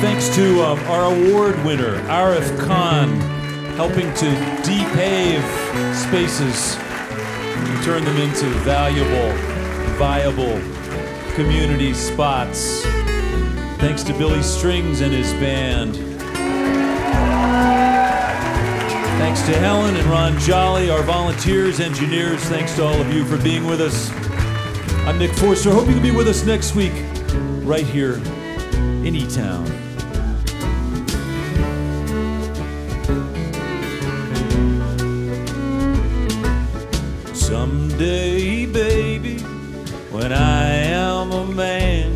Thanks 0.00 0.28
to 0.36 0.62
um, 0.62 0.78
our 0.84 1.12
award 1.12 1.56
winner, 1.64 2.00
Arif 2.02 2.56
Khan, 2.60 3.18
helping 3.74 4.14
to 4.14 4.30
depave 4.62 5.42
spaces 5.92 6.76
and 6.78 7.84
turn 7.84 8.04
them 8.04 8.16
into 8.16 8.46
valuable, 8.60 9.32
viable 9.98 10.60
community 11.34 11.92
spots. 11.94 12.84
Thanks 13.80 14.04
to 14.04 14.12
Billy 14.12 14.40
Strings 14.40 15.00
and 15.00 15.12
his 15.12 15.32
band. 15.34 15.96
Thanks 19.18 19.42
to 19.42 19.58
Helen 19.58 19.96
and 19.96 20.06
Ron 20.06 20.38
Jolly, 20.38 20.90
our 20.90 21.02
volunteers, 21.02 21.80
engineers. 21.80 22.40
Thanks 22.44 22.76
to 22.76 22.84
all 22.86 23.00
of 23.00 23.12
you 23.12 23.24
for 23.24 23.36
being 23.42 23.66
with 23.66 23.80
us. 23.80 24.12
I'm 25.08 25.18
Nick 25.18 25.32
Forster. 25.32 25.72
Hope 25.72 25.88
you 25.88 25.94
can 25.94 26.02
be 26.04 26.12
with 26.12 26.28
us 26.28 26.44
next 26.44 26.76
week, 26.76 26.92
right 27.64 27.84
here 27.84 28.14
in 29.04 29.16
E 29.16 29.28
Town. 29.28 29.87
Someday, 37.98 38.64
baby, 38.66 39.38
when 40.12 40.32
I 40.32 40.68
am 40.68 41.32
a 41.32 41.44
man, 41.44 42.12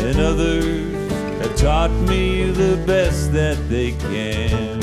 and 0.00 0.18
others 0.18 1.12
have 1.40 1.54
taught 1.54 1.92
me 2.08 2.50
the 2.50 2.76
best 2.88 3.32
that 3.32 3.56
they 3.68 3.92
can, 3.92 4.80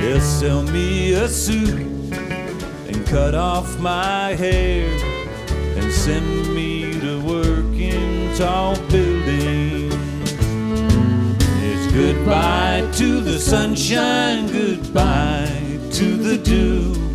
they'll 0.00 0.20
sell 0.20 0.62
me 0.62 1.14
a 1.14 1.26
suit 1.26 1.80
and 2.86 3.04
cut 3.08 3.34
off 3.34 3.80
my 3.80 4.36
hair 4.36 4.88
and 5.76 5.92
send 5.92 6.54
me 6.54 6.92
to 7.00 7.20
work 7.22 7.74
in 7.74 8.32
tall 8.36 8.76
buildings. 8.90 9.92
It's 11.64 11.92
goodbye 11.92 12.88
to 12.92 13.20
the 13.20 13.40
sunshine, 13.40 14.46
goodbye 14.52 15.80
to 15.94 16.16
the 16.16 16.38
dew. 16.38 17.09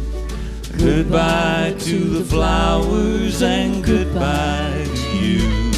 Goodbye 0.86 1.74
to 1.80 1.98
the 1.98 2.24
flowers 2.24 3.42
and 3.42 3.84
goodbye 3.84 4.86
to 4.86 5.18
you. 5.18 5.72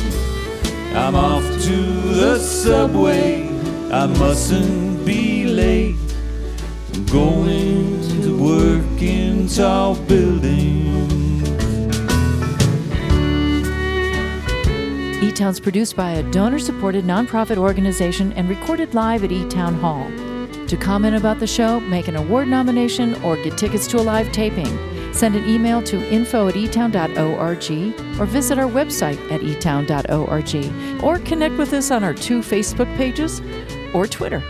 I'm 0.94 1.16
off 1.16 1.44
to 1.44 1.76
the 2.14 2.38
subway. 2.38 3.48
I 3.90 4.06
mustn't 4.08 5.06
be 5.06 5.46
late. 5.46 5.96
I'm 6.94 7.06
going 7.06 8.02
to 8.22 8.38
work 8.38 9.02
in 9.02 9.48
tall 9.48 9.96
buildings. 9.96 11.48
E 15.24 15.32
Town's 15.32 15.62
produced 15.62 15.96
by 15.96 16.12
a 16.12 16.32
donor 16.32 16.60
supported 16.60 17.06
nonprofit 17.06 17.56
organization 17.56 18.34
and 18.34 18.50
recorded 18.50 18.94
live 18.94 19.24
at 19.24 19.32
E 19.32 19.48
Town 19.48 19.74
Hall. 19.76 20.06
To 20.68 20.76
comment 20.76 21.16
about 21.16 21.40
the 21.40 21.48
show, 21.48 21.80
make 21.80 22.10
an 22.10 22.18
award 22.18 22.50
nomination, 22.50 23.16
or 23.24 23.38
get 23.38 23.58
tickets 23.58 23.88
to 23.88 24.02
a 24.02 24.04
live 24.04 24.30
taping, 24.34 24.78
send 25.18 25.36
an 25.36 25.50
email 25.50 25.82
to 25.82 25.98
info 26.14 26.48
at 26.48 26.54
etown.org 26.54 28.20
or 28.20 28.26
visit 28.28 28.60
our 28.60 28.70
website 28.70 29.20
at 29.32 29.42
etown.org 29.42 31.04
or 31.04 31.18
connect 31.26 31.58
with 31.58 31.74
us 31.74 31.90
on 31.90 32.04
our 32.04 32.14
two 32.14 32.42
Facebook 32.42 32.96
pages 32.98 33.42
or 33.96 34.06
Twitter. 34.06 34.42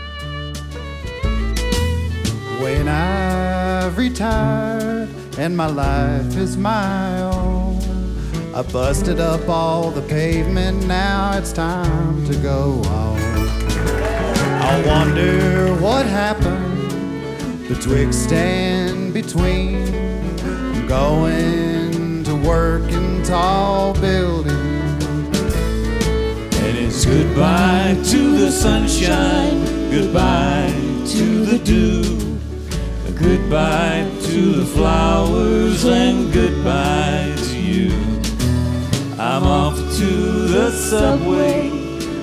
When 2.60 2.86
I've 2.86 3.96
retired 3.96 5.08
and 5.38 5.56
my 5.56 5.68
life 5.68 6.36
is 6.36 6.58
my 6.58 7.22
own, 7.22 7.78
I 8.54 8.60
busted 8.60 9.20
up 9.20 9.48
all 9.48 9.90
the 9.90 10.02
pavement, 10.02 10.86
now 10.86 11.38
it's 11.38 11.52
time 11.52 12.26
to 12.26 12.34
go 12.42 12.82
home. 12.84 13.18
I 14.60 14.82
wonder 14.86 15.74
what 15.76 16.04
happened 16.04 17.68
betwixt 17.68 18.32
and 18.32 19.14
between 19.14 20.17
going 20.88 22.24
to 22.24 22.34
work 22.34 22.90
in 22.90 23.22
tall 23.22 23.92
buildings. 24.00 25.04
And 26.56 26.78
it's 26.78 27.04
goodbye 27.04 28.00
to 28.04 28.38
the 28.38 28.50
sunshine, 28.50 29.64
goodbye 29.90 30.72
to 31.08 31.44
the 31.44 31.58
dew, 31.58 32.02
goodbye 33.18 34.10
to 34.22 34.52
the 34.52 34.64
flowers, 34.64 35.84
and 35.84 36.32
goodbye 36.32 37.34
to 37.36 37.58
you. 37.58 37.92
I'm 39.18 39.44
off 39.44 39.76
to 39.76 40.06
the 40.06 40.70
subway, 40.70 41.68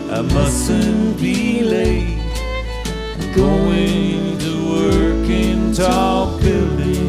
I 0.09 0.22
mustn't 0.22 1.20
be 1.20 1.61
late. 1.61 2.18
Going 3.36 4.39
to 4.39 4.53
work 4.72 5.30
in 5.30 5.72
tall 5.72 6.39
buildings. 6.39 7.05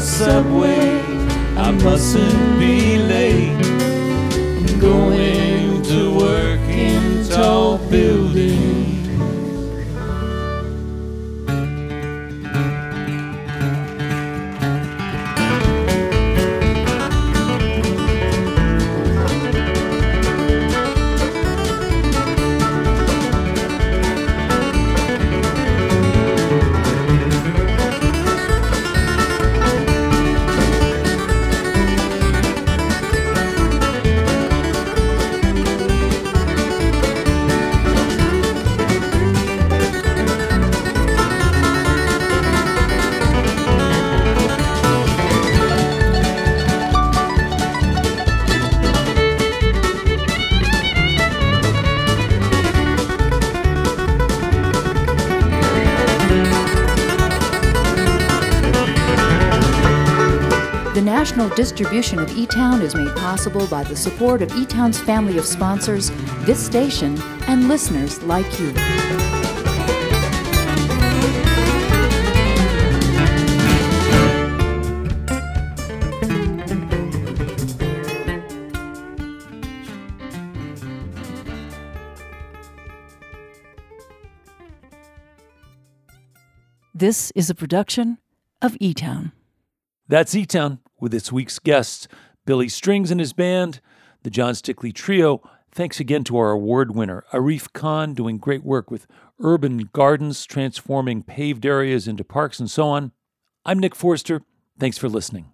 Subway. 0.00 1.00
I 1.56 1.70
mustn't 1.70 2.58
be 2.58 2.96
late. 2.98 3.60
Going 4.80 5.49
National 61.40 61.56
distribution 61.56 62.18
of 62.18 62.36
E 62.36 62.44
Town 62.44 62.82
is 62.82 62.94
made 62.94 63.16
possible 63.16 63.66
by 63.68 63.82
the 63.82 63.96
support 63.96 64.42
of 64.42 64.52
E 64.52 64.66
Town's 64.66 65.00
family 65.00 65.38
of 65.38 65.46
sponsors, 65.46 66.10
this 66.44 66.62
station, 66.62 67.18
and 67.48 67.66
listeners 67.66 68.22
like 68.24 68.60
you. 68.60 68.74
This 86.92 87.30
is 87.34 87.48
a 87.48 87.54
production 87.54 88.18
of 88.60 88.76
E 88.78 88.92
Town. 88.92 89.32
That's 90.06 90.34
E 90.34 90.44
Town 90.44 90.80
with 91.00 91.12
this 91.12 91.32
week's 91.32 91.58
guests, 91.58 92.08
Billy 92.46 92.68
Strings 92.68 93.10
and 93.10 93.20
his 93.20 93.32
band, 93.32 93.80
the 94.22 94.30
John 94.30 94.54
Stickley 94.54 94.92
Trio. 94.94 95.42
Thanks 95.72 96.00
again 96.00 96.24
to 96.24 96.36
our 96.36 96.50
award 96.50 96.94
winner, 96.94 97.24
Arif 97.32 97.72
Khan, 97.72 98.14
doing 98.14 98.38
great 98.38 98.64
work 98.64 98.90
with 98.90 99.06
urban 99.38 99.88
gardens, 99.92 100.44
transforming 100.44 101.22
paved 101.22 101.64
areas 101.64 102.08
into 102.08 102.24
parks 102.24 102.58
and 102.58 102.70
so 102.70 102.88
on. 102.88 103.12
I'm 103.64 103.78
Nick 103.78 103.94
Forster. 103.94 104.42
Thanks 104.78 104.98
for 104.98 105.08
listening. 105.08 105.52